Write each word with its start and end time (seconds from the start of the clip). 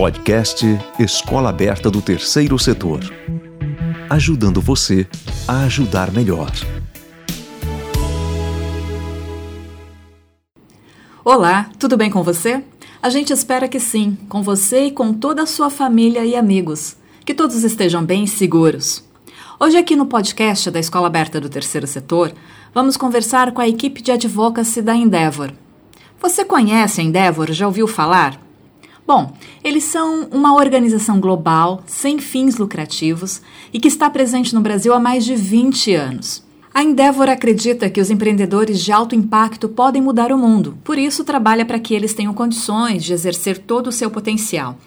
Podcast 0.00 0.64
Escola 0.98 1.50
Aberta 1.50 1.90
do 1.90 2.00
Terceiro 2.00 2.58
Setor. 2.58 3.00
Ajudando 4.08 4.58
você 4.58 5.06
a 5.46 5.64
ajudar 5.64 6.10
melhor. 6.10 6.50
Olá, 11.22 11.68
tudo 11.78 11.98
bem 11.98 12.10
com 12.10 12.22
você? 12.22 12.64
A 13.02 13.10
gente 13.10 13.30
espera 13.30 13.68
que 13.68 13.78
sim, 13.78 14.16
com 14.26 14.42
você 14.42 14.86
e 14.86 14.90
com 14.90 15.12
toda 15.12 15.42
a 15.42 15.46
sua 15.46 15.68
família 15.68 16.24
e 16.24 16.34
amigos. 16.34 16.96
Que 17.22 17.34
todos 17.34 17.62
estejam 17.62 18.02
bem 18.02 18.24
e 18.24 18.28
seguros. 18.28 19.04
Hoje, 19.60 19.76
aqui 19.76 19.94
no 19.94 20.06
podcast 20.06 20.70
da 20.70 20.80
Escola 20.80 21.08
Aberta 21.08 21.38
do 21.38 21.50
Terceiro 21.50 21.86
Setor, 21.86 22.32
vamos 22.72 22.96
conversar 22.96 23.52
com 23.52 23.60
a 23.60 23.68
equipe 23.68 24.00
de 24.00 24.12
advocacy 24.12 24.80
da 24.80 24.96
Endeavor. 24.96 25.52
Você 26.22 26.42
conhece 26.42 27.02
a 27.02 27.04
Endeavor? 27.04 27.52
Já 27.52 27.66
ouviu 27.66 27.86
falar? 27.86 28.48
Bom, 29.12 29.32
eles 29.64 29.82
são 29.82 30.28
uma 30.30 30.54
organização 30.54 31.18
global, 31.18 31.82
sem 31.84 32.20
fins 32.20 32.58
lucrativos 32.58 33.42
e 33.72 33.80
que 33.80 33.88
está 33.88 34.08
presente 34.08 34.54
no 34.54 34.60
Brasil 34.60 34.94
há 34.94 35.00
mais 35.00 35.24
de 35.24 35.34
20 35.34 35.92
anos. 35.96 36.44
A 36.72 36.84
Endeavor 36.84 37.28
acredita 37.28 37.90
que 37.90 38.00
os 38.00 38.08
empreendedores 38.08 38.80
de 38.80 38.92
alto 38.92 39.16
impacto 39.16 39.68
podem 39.68 40.00
mudar 40.00 40.30
o 40.30 40.38
mundo, 40.38 40.78
por 40.84 40.96
isso 40.96 41.24
trabalha 41.24 41.66
para 41.66 41.80
que 41.80 41.92
eles 41.92 42.14
tenham 42.14 42.32
condições 42.32 43.02
de 43.02 43.12
exercer 43.12 43.58
todo 43.58 43.88
o 43.88 43.92
seu 43.92 44.12
potencial. 44.12 44.78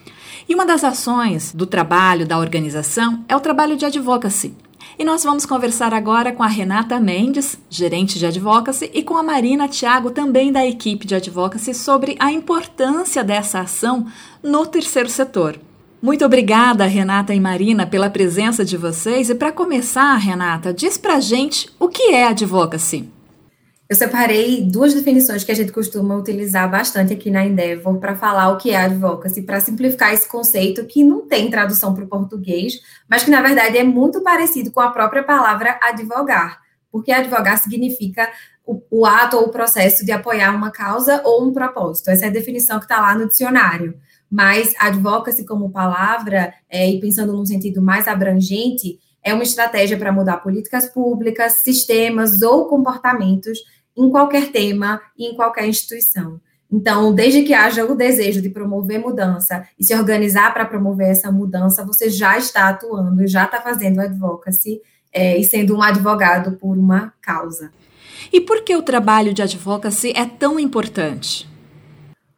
E 0.48 0.56
uma 0.56 0.66
das 0.66 0.86
ações 0.86 1.52
do 1.54 1.66
trabalho 1.66 2.26
da 2.26 2.40
organização 2.40 3.26
é 3.28 3.36
o 3.36 3.42
trabalho 3.42 3.76
de 3.76 3.84
advocacy. 3.84 4.56
E 4.98 5.04
nós 5.04 5.24
vamos 5.24 5.46
conversar 5.46 5.94
agora 5.94 6.32
com 6.32 6.44
a 6.44 6.48
Renata 6.48 7.00
Mendes, 7.00 7.58
gerente 7.70 8.20
de 8.20 8.26
advocacy, 8.26 8.92
e 8.94 9.02
com 9.02 9.18
a 9.18 9.24
Marina 9.24 9.68
Thiago, 9.68 10.12
também 10.12 10.52
da 10.52 10.66
equipe 10.66 11.08
de 11.08 11.16
advocacy, 11.16 11.74
sobre 11.74 12.16
a 12.20 12.32
importância 12.32 13.24
dessa 13.24 13.60
ação 13.62 14.06
no 14.42 14.66
terceiro 14.66 15.10
setor. 15.10 15.60
Muito 16.02 16.26
obrigada, 16.26 16.86
Renata 16.86 17.34
e 17.34 17.40
Marina, 17.40 17.88
pela 17.88 18.10
presença 18.10 18.66
de 18.66 18.76
vocês. 18.76 19.30
E 19.30 19.36
para 19.36 19.54
começar, 19.54 20.14
Renata, 20.16 20.74
diz 20.74 20.98
pra 20.98 21.22
gente 21.22 21.70
o 21.80 21.88
que 21.88 22.12
é 22.12 22.28
advocacy. 22.28 23.13
Eu 23.90 23.96
separei 23.96 24.64
duas 24.64 24.94
definições 24.94 25.44
que 25.44 25.52
a 25.52 25.56
gente 25.56 25.72
costuma 25.72 26.16
utilizar 26.16 26.70
bastante 26.72 27.14
aqui 27.14 27.30
na 27.30 27.46
Endeavor 27.46 28.00
para 28.00 28.16
falar 28.16 28.50
o 28.50 28.58
que 28.58 28.72
é 28.72 28.78
advocacy, 28.78 29.42
para 29.42 29.60
simplificar 29.60 30.14
esse 30.14 30.28
conceito 30.28 30.86
que 30.86 31.04
não 31.04 31.28
tem 31.28 31.50
tradução 31.50 31.94
para 31.94 32.06
o 32.06 32.08
português, 32.08 32.80
mas 33.10 33.24
que 33.24 33.30
na 33.30 33.42
verdade 33.42 33.78
é 33.78 33.84
muito 33.84 34.22
parecido 34.24 34.72
com 34.72 34.80
a 34.80 34.90
própria 34.90 35.24
palavra 35.24 35.78
advogar, 35.84 36.62
porque 36.92 37.12
advogar 37.12 37.58
significa 37.60 38.32
o, 38.66 38.82
o 38.90 39.06
ato 39.06 39.36
ou 39.36 39.48
o 39.48 39.52
processo 39.52 40.06
de 40.06 40.12
apoiar 40.12 40.56
uma 40.56 40.72
causa 40.72 41.22
ou 41.26 41.46
um 41.46 41.52
propósito. 41.52 42.10
Essa 42.10 42.26
é 42.26 42.28
a 42.30 42.32
definição 42.32 42.80
que 42.80 42.86
está 42.86 43.02
lá 43.02 43.14
no 43.14 43.28
dicionário 43.28 44.00
mas 44.34 44.74
advocacy 44.80 45.46
como 45.46 45.70
palavra, 45.70 46.56
é, 46.68 46.90
e 46.90 47.00
pensando 47.00 47.34
num 47.34 47.46
sentido 47.46 47.84
mais 47.84 48.08
abrangente, 48.08 48.98
é 49.24 49.34
uma 49.34 49.44
estratégia 49.44 49.98
para 49.98 50.12
mudar 50.12 50.38
políticas 50.38 50.88
públicas, 50.88 51.54
sistemas 51.54 52.42
ou 52.42 52.66
comportamentos 52.66 53.60
em 53.96 54.10
qualquer 54.10 54.52
tema 54.52 55.02
e 55.18 55.28
em 55.28 55.36
qualquer 55.36 55.68
instituição. 55.68 56.42
Então, 56.72 57.14
desde 57.14 57.44
que 57.44 57.54
haja 57.54 57.86
o 57.86 57.96
desejo 57.96 58.42
de 58.42 58.50
promover 58.50 59.00
mudança 59.00 59.64
e 59.80 59.84
se 59.84 59.94
organizar 59.94 60.52
para 60.54 60.66
promover 60.66 61.08
essa 61.08 61.32
mudança, 61.32 61.86
você 61.86 62.10
já 62.10 62.36
está 62.36 62.70
atuando, 62.70 63.28
já 63.28 63.46
está 63.46 63.62
fazendo 63.62 64.00
advocacy 64.00 64.82
é, 65.14 65.38
e 65.38 65.44
sendo 65.44 65.78
um 65.78 65.84
advogado 65.84 66.54
por 66.54 66.76
uma 66.76 67.14
causa. 67.22 67.72
E 68.32 68.42
por 68.42 68.64
que 68.64 68.76
o 68.76 68.82
trabalho 68.82 69.34
de 69.34 69.44
advocacy 69.44 70.14
é 70.16 70.26
tão 70.26 70.60
importante? 70.60 71.48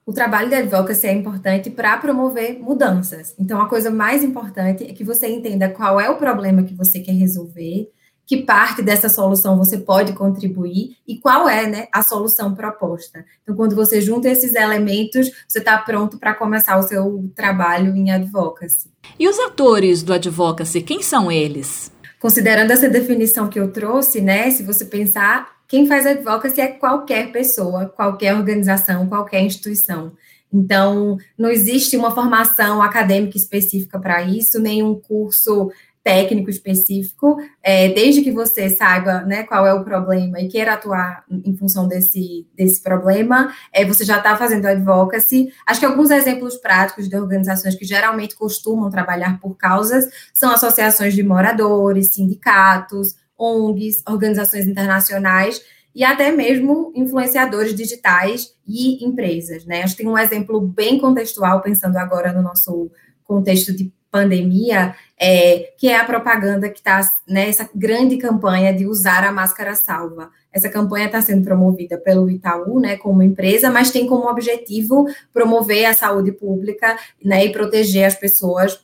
O 0.05 0.13
trabalho 0.13 0.49
de 0.49 0.55
advocacy 0.55 1.07
é 1.07 1.13
importante 1.13 1.69
para 1.71 1.97
promover 1.97 2.59
mudanças. 2.59 3.33
Então, 3.39 3.59
a 3.59 3.67
coisa 3.67 3.89
mais 3.89 4.23
importante 4.23 4.83
é 4.83 4.93
que 4.93 5.03
você 5.03 5.27
entenda 5.27 5.67
qual 5.67 5.99
é 5.99 6.07
o 6.09 6.17
problema 6.17 6.63
que 6.63 6.75
você 6.75 6.99
quer 6.99 7.13
resolver, 7.13 7.89
que 8.27 8.43
parte 8.43 8.83
dessa 8.83 9.09
solução 9.09 9.57
você 9.57 9.79
pode 9.79 10.13
contribuir 10.13 10.95
e 11.07 11.17
qual 11.17 11.49
é 11.49 11.67
né, 11.67 11.87
a 11.91 12.03
solução 12.03 12.53
proposta. 12.53 13.25
Então, 13.41 13.55
quando 13.55 13.75
você 13.75 13.99
junta 13.99 14.29
esses 14.29 14.53
elementos, 14.53 15.31
você 15.47 15.59
está 15.59 15.77
pronto 15.77 16.19
para 16.19 16.35
começar 16.35 16.77
o 16.77 16.83
seu 16.83 17.27
trabalho 17.35 17.95
em 17.95 18.11
advocacy. 18.11 18.91
E 19.19 19.27
os 19.27 19.39
atores 19.39 20.03
do 20.03 20.13
advocacy, 20.13 20.81
quem 20.81 21.01
são 21.01 21.31
eles? 21.31 21.91
Considerando 22.25 22.71
essa 22.71 22.89
definição 22.89 23.47
que 23.47 23.59
eu 23.59 23.71
trouxe, 23.71 24.19
né, 24.19 24.49
se 24.49 24.63
você 24.63 24.83
pensar, 24.83 25.57
quem 25.67 25.85
faz 25.85 26.07
advocacy 26.07 26.59
é 26.59 26.69
qualquer 26.69 27.31
pessoa, 27.31 27.85
qualquer 27.85 28.33
organização, 28.33 29.07
qualquer 29.07 29.43
instituição. 29.43 30.11
Então, 30.51 31.19
não 31.37 31.51
existe 31.51 31.95
uma 31.95 32.09
formação 32.09 32.81
acadêmica 32.81 33.37
específica 33.37 33.99
para 33.99 34.23
isso, 34.23 34.59
nenhum 34.59 34.99
curso 34.99 35.69
técnico 36.05 36.51
específico, 36.51 37.35
é, 37.63 37.89
desde 37.89 38.21
que 38.21 38.31
você 38.31 38.69
saiba 38.69 39.21
né, 39.21 39.41
qual 39.41 39.65
é 39.65 39.73
o 39.73 39.83
problema 39.83 40.39
e 40.39 40.47
queira 40.47 40.73
atuar 40.73 41.25
em 41.27 41.57
função 41.57 41.87
desse, 41.87 42.47
desse 42.53 42.79
problema, 42.83 43.51
é, 43.73 43.83
você 43.83 44.05
já 44.05 44.17
está 44.17 44.37
fazendo 44.37 44.67
advocacy. 44.67 45.51
Acho 45.65 45.79
que 45.79 45.85
alguns 45.87 46.11
exemplos 46.11 46.57
práticos 46.57 47.09
de 47.09 47.15
organizações 47.17 47.73
que 47.73 47.83
geralmente 47.83 48.35
costumam 48.35 48.91
trabalhar 48.91 49.39
por 49.39 49.57
causas 49.57 50.07
são 50.31 50.51
associações 50.51 51.15
de 51.15 51.23
moradores, 51.23 52.09
sindicatos, 52.09 53.15
ONGs, 53.35 54.03
organizações 54.07 54.67
internacionais 54.67 55.59
e 55.95 56.03
até 56.03 56.31
mesmo 56.31 56.91
influenciadores 56.95 57.73
digitais 57.73 58.53
e 58.67 59.03
empresas, 59.03 59.65
né? 59.65 59.81
Acho 59.81 59.95
que 59.95 60.03
tem 60.03 60.11
um 60.11 60.19
exemplo 60.19 60.61
bem 60.61 60.99
contextual, 60.99 61.63
pensando 61.63 61.97
agora 61.97 62.31
no 62.31 62.43
nosso 62.43 62.91
contexto 63.23 63.73
de 63.73 63.91
pandemia, 64.11 64.95
é, 65.19 65.73
que 65.77 65.87
é 65.87 65.97
a 65.97 66.05
propaganda 66.05 66.69
que 66.69 66.79
está, 66.79 67.01
né, 67.27 67.51
grande 67.73 68.17
campanha 68.17 68.73
de 68.73 68.85
usar 68.85 69.23
a 69.23 69.31
máscara 69.31 69.75
salva. 69.75 70.29
Essa 70.51 70.69
campanha 70.69 71.07
está 71.07 71.21
sendo 71.21 71.43
promovida 71.43 71.97
pelo 71.97 72.29
Itaú, 72.29 72.79
né, 72.79 72.97
como 72.97 73.21
empresa, 73.21 73.69
mas 73.69 73.91
tem 73.91 74.07
como 74.07 74.29
objetivo 74.29 75.05
promover 75.33 75.85
a 75.85 75.93
saúde 75.93 76.31
pública, 76.31 76.97
né, 77.23 77.45
e 77.45 77.51
proteger 77.51 78.05
as 78.05 78.15
pessoas 78.15 78.79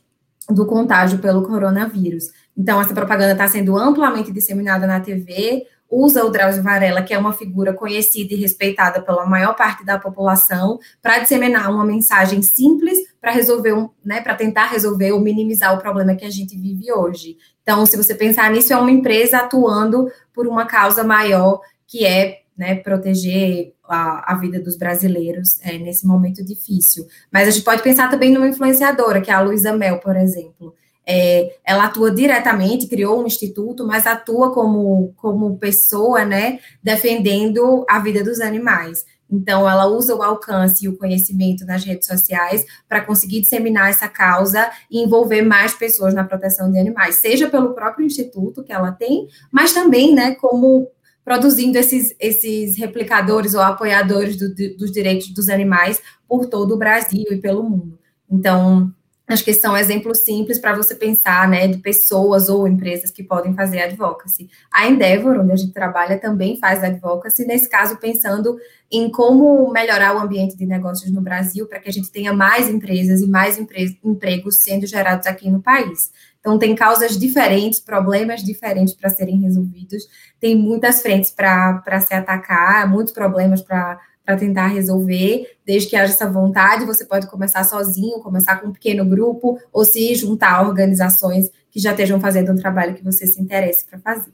do 0.48 0.66
contágio 0.66 1.18
pelo 1.18 1.42
coronavírus. 1.42 2.24
Então, 2.56 2.80
essa 2.80 2.92
propaganda 2.92 3.32
está 3.32 3.48
sendo 3.48 3.76
amplamente 3.76 4.32
disseminada 4.32 4.86
na 4.86 5.00
TV, 5.00 5.66
usa 5.90 6.24
o 6.24 6.30
Drauzio 6.30 6.62
Varela, 6.62 7.02
que 7.02 7.12
é 7.12 7.18
uma 7.18 7.32
figura 7.32 7.72
conhecida 7.74 8.32
e 8.34 8.36
respeitada 8.36 9.02
pela 9.02 9.26
maior 9.26 9.54
parte 9.54 9.84
da 9.84 9.98
população, 9.98 10.78
para 11.02 11.18
disseminar 11.18 11.70
uma 11.70 11.84
mensagem 11.84 12.42
simples 12.42 12.98
para 13.22 13.30
resolver 13.30 13.72
um, 13.72 13.88
né, 14.04 14.20
para 14.20 14.34
tentar 14.34 14.66
resolver 14.66 15.12
ou 15.12 15.20
minimizar 15.20 15.72
o 15.72 15.80
problema 15.80 16.16
que 16.16 16.24
a 16.24 16.30
gente 16.30 16.58
vive 16.58 16.92
hoje. 16.92 17.36
Então, 17.62 17.86
se 17.86 17.96
você 17.96 18.16
pensar 18.16 18.50
nisso, 18.50 18.72
é 18.72 18.76
uma 18.76 18.90
empresa 18.90 19.38
atuando 19.38 20.10
por 20.34 20.48
uma 20.48 20.66
causa 20.66 21.04
maior, 21.04 21.60
que 21.86 22.04
é 22.04 22.40
né, 22.58 22.74
proteger 22.74 23.74
a, 23.88 24.32
a, 24.32 24.34
vida 24.34 24.60
dos 24.60 24.76
brasileiros 24.76 25.60
é, 25.62 25.78
nesse 25.78 26.04
momento 26.04 26.44
difícil. 26.44 27.06
Mas 27.32 27.46
a 27.46 27.50
gente 27.52 27.64
pode 27.64 27.80
pensar 27.80 28.10
também 28.10 28.32
numa 28.32 28.48
influenciadora, 28.48 29.20
que 29.20 29.30
é 29.30 29.34
a 29.34 29.40
Luísa 29.40 29.72
Mel, 29.72 30.00
por 30.00 30.16
exemplo. 30.16 30.74
É, 31.06 31.56
ela 31.64 31.84
atua 31.84 32.10
diretamente, 32.10 32.88
criou 32.88 33.22
um 33.22 33.26
instituto, 33.26 33.86
mas 33.86 34.04
atua 34.04 34.52
como, 34.52 35.12
como 35.16 35.58
pessoa, 35.58 36.24
né, 36.24 36.58
defendendo 36.82 37.84
a 37.88 38.00
vida 38.00 38.24
dos 38.24 38.40
animais. 38.40 39.04
Então, 39.32 39.68
ela 39.68 39.86
usa 39.86 40.14
o 40.14 40.22
alcance 40.22 40.84
e 40.84 40.88
o 40.88 40.96
conhecimento 40.98 41.64
nas 41.64 41.82
redes 41.82 42.06
sociais 42.06 42.66
para 42.86 43.00
conseguir 43.00 43.40
disseminar 43.40 43.88
essa 43.88 44.06
causa 44.06 44.70
e 44.90 45.02
envolver 45.02 45.40
mais 45.40 45.74
pessoas 45.74 46.12
na 46.12 46.22
proteção 46.22 46.70
de 46.70 46.78
animais, 46.78 47.14
seja 47.14 47.48
pelo 47.48 47.72
próprio 47.72 48.04
instituto 48.04 48.62
que 48.62 48.72
ela 48.72 48.92
tem, 48.92 49.26
mas 49.50 49.72
também, 49.72 50.14
né, 50.14 50.34
como 50.34 50.90
produzindo 51.24 51.78
esses, 51.78 52.14
esses 52.20 52.76
replicadores 52.76 53.54
ou 53.54 53.60
apoiadores 53.60 54.36
do, 54.36 54.54
dos 54.76 54.92
direitos 54.92 55.28
dos 55.28 55.48
animais 55.48 56.02
por 56.28 56.46
todo 56.46 56.74
o 56.74 56.78
Brasil 56.78 57.24
e 57.30 57.38
pelo 57.38 57.62
mundo. 57.62 57.98
Então, 58.30 58.92
Acho 59.32 59.44
que 59.44 59.54
são 59.54 59.76
exemplos 59.76 60.24
simples 60.24 60.58
para 60.58 60.76
você 60.76 60.94
pensar, 60.94 61.48
né, 61.48 61.66
de 61.66 61.78
pessoas 61.78 62.48
ou 62.48 62.68
empresas 62.68 63.10
que 63.10 63.22
podem 63.22 63.54
fazer 63.54 63.80
advocacy. 63.80 64.50
A 64.70 64.86
Endeavor, 64.86 65.40
onde 65.40 65.52
a 65.52 65.56
gente 65.56 65.72
trabalha, 65.72 66.18
também 66.18 66.58
faz 66.58 66.84
advocacy, 66.84 67.46
nesse 67.46 67.68
caso, 67.68 67.96
pensando 67.96 68.56
em 68.90 69.10
como 69.10 69.72
melhorar 69.72 70.14
o 70.14 70.18
ambiente 70.18 70.54
de 70.54 70.66
negócios 70.66 71.10
no 71.10 71.22
Brasil 71.22 71.66
para 71.66 71.80
que 71.80 71.88
a 71.88 71.92
gente 71.92 72.10
tenha 72.10 72.32
mais 72.32 72.68
empresas 72.68 73.22
e 73.22 73.26
mais 73.26 73.58
empre 73.58 73.98
empregos 74.04 74.62
sendo 74.62 74.86
gerados 74.86 75.26
aqui 75.26 75.50
no 75.50 75.62
país. 75.62 76.10
Então, 76.38 76.58
tem 76.58 76.74
causas 76.74 77.16
diferentes, 77.16 77.80
problemas 77.80 78.42
diferentes 78.42 78.92
para 78.92 79.08
serem 79.08 79.40
resolvidos, 79.40 80.02
tem 80.38 80.54
muitas 80.56 81.00
frentes 81.00 81.30
para 81.30 82.00
se 82.00 82.12
atacar, 82.12 82.86
muitos 82.90 83.14
problemas 83.14 83.62
para 83.62 83.98
para 84.24 84.36
tentar 84.36 84.68
resolver, 84.68 85.46
desde 85.66 85.88
que 85.88 85.96
haja 85.96 86.12
essa 86.12 86.30
vontade, 86.30 86.84
você 86.84 87.04
pode 87.04 87.26
começar 87.26 87.64
sozinho, 87.64 88.20
começar 88.20 88.56
com 88.56 88.68
um 88.68 88.72
pequeno 88.72 89.04
grupo, 89.04 89.58
ou 89.72 89.84
se 89.84 90.14
juntar 90.14 90.54
a 90.54 90.62
organizações 90.62 91.50
que 91.70 91.80
já 91.80 91.90
estejam 91.90 92.20
fazendo 92.20 92.52
um 92.52 92.56
trabalho 92.56 92.94
que 92.94 93.04
você 93.04 93.26
se 93.26 93.40
interesse 93.40 93.84
para 93.84 93.98
fazer. 93.98 94.32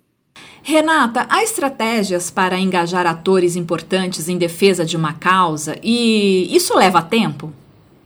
Renata, 0.62 1.26
há 1.28 1.42
estratégias 1.42 2.30
para 2.30 2.58
engajar 2.58 3.06
atores 3.06 3.56
importantes 3.56 4.28
em 4.28 4.36
defesa 4.36 4.84
de 4.84 4.96
uma 4.96 5.14
causa 5.14 5.76
e 5.82 6.54
isso 6.54 6.76
leva 6.76 7.00
tempo? 7.00 7.52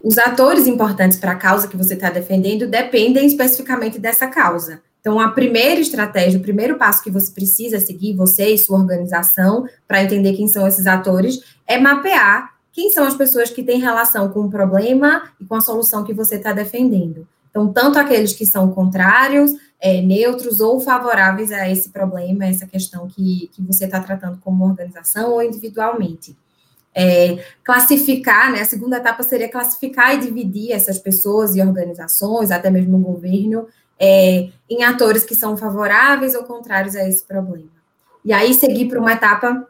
os 0.03 0.19
atores 0.19 0.67
importantes 0.67 1.19
para 1.19 1.33
a 1.33 1.37
causa 1.37 1.69
que 1.69 1.77
você 1.77 1.95
está 1.95 2.11
defendendo 2.11 2.67
dependem 2.67 3.27
especificamente 3.27 3.99
dessa 3.99 4.27
causa. 4.27 4.83
Então, 5.03 5.19
a 5.19 5.31
primeira 5.31 5.81
estratégia, 5.81 6.39
o 6.39 6.43
primeiro 6.43 6.79
passo 6.79 7.03
que 7.03 7.11
você 7.11 7.33
precisa 7.33 7.81
seguir, 7.81 8.15
você 8.15 8.55
e 8.55 8.59
sua 8.59 8.79
organização, 8.79 9.67
para 9.87 10.01
entender 10.01 10.33
quem 10.35 10.47
são 10.47 10.65
esses 10.65 10.87
atores, 10.87 11.41
é 11.67 11.77
mapear 11.77 12.53
quem 12.71 12.89
são 12.93 13.05
as 13.05 13.17
pessoas 13.17 13.51
que 13.51 13.65
têm 13.65 13.81
relação 13.81 14.29
com 14.29 14.43
o 14.43 14.51
problema 14.51 15.25
e 15.41 15.45
com 15.45 15.57
a 15.57 15.61
solução 15.61 16.05
que 16.05 16.15
você 16.15 16.37
está 16.37 16.53
defendendo. 16.53 17.27
Então, 17.51 17.71
tanto 17.73 17.99
aqueles 17.99 18.33
que 18.33 18.47
são 18.47 18.71
contrários, 18.71 19.51
é, 19.81 20.01
neutros 20.01 20.61
ou 20.61 20.79
favoráveis 20.79 21.51
a 21.51 21.69
esse 21.69 21.89
problema, 21.91 22.47
essa 22.47 22.67
questão 22.67 23.09
que, 23.09 23.51
que 23.53 23.61
você 23.61 23.87
está 23.87 23.99
tratando 23.99 24.39
como 24.39 24.65
organização 24.65 25.33
ou 25.33 25.43
individualmente. 25.43 26.37
É, 26.95 27.45
classificar, 27.65 28.53
né, 28.53 28.61
a 28.61 28.67
segunda 28.67 28.99
etapa 28.99 29.25
seria 29.25 29.51
classificar 29.51 30.15
e 30.15 30.21
dividir 30.21 30.71
essas 30.71 30.99
pessoas 30.99 31.57
e 31.57 31.61
organizações, 31.61 32.53
até 32.53 32.71
mesmo 32.71 32.99
o 32.99 33.01
governo, 33.01 33.67
é, 34.05 34.49
em 34.69 34.83
atores 34.83 35.23
que 35.23 35.37
são 35.37 35.57
favoráveis 35.57 36.35
ou 36.35 36.43
contrários 36.43 36.97
a 36.97 37.09
esse 37.09 37.25
problema. 37.25 37.71
E 38.25 38.33
aí 38.33 38.53
seguir 38.53 38.89
para 38.89 38.99
uma 38.99 39.13
etapa 39.13 39.69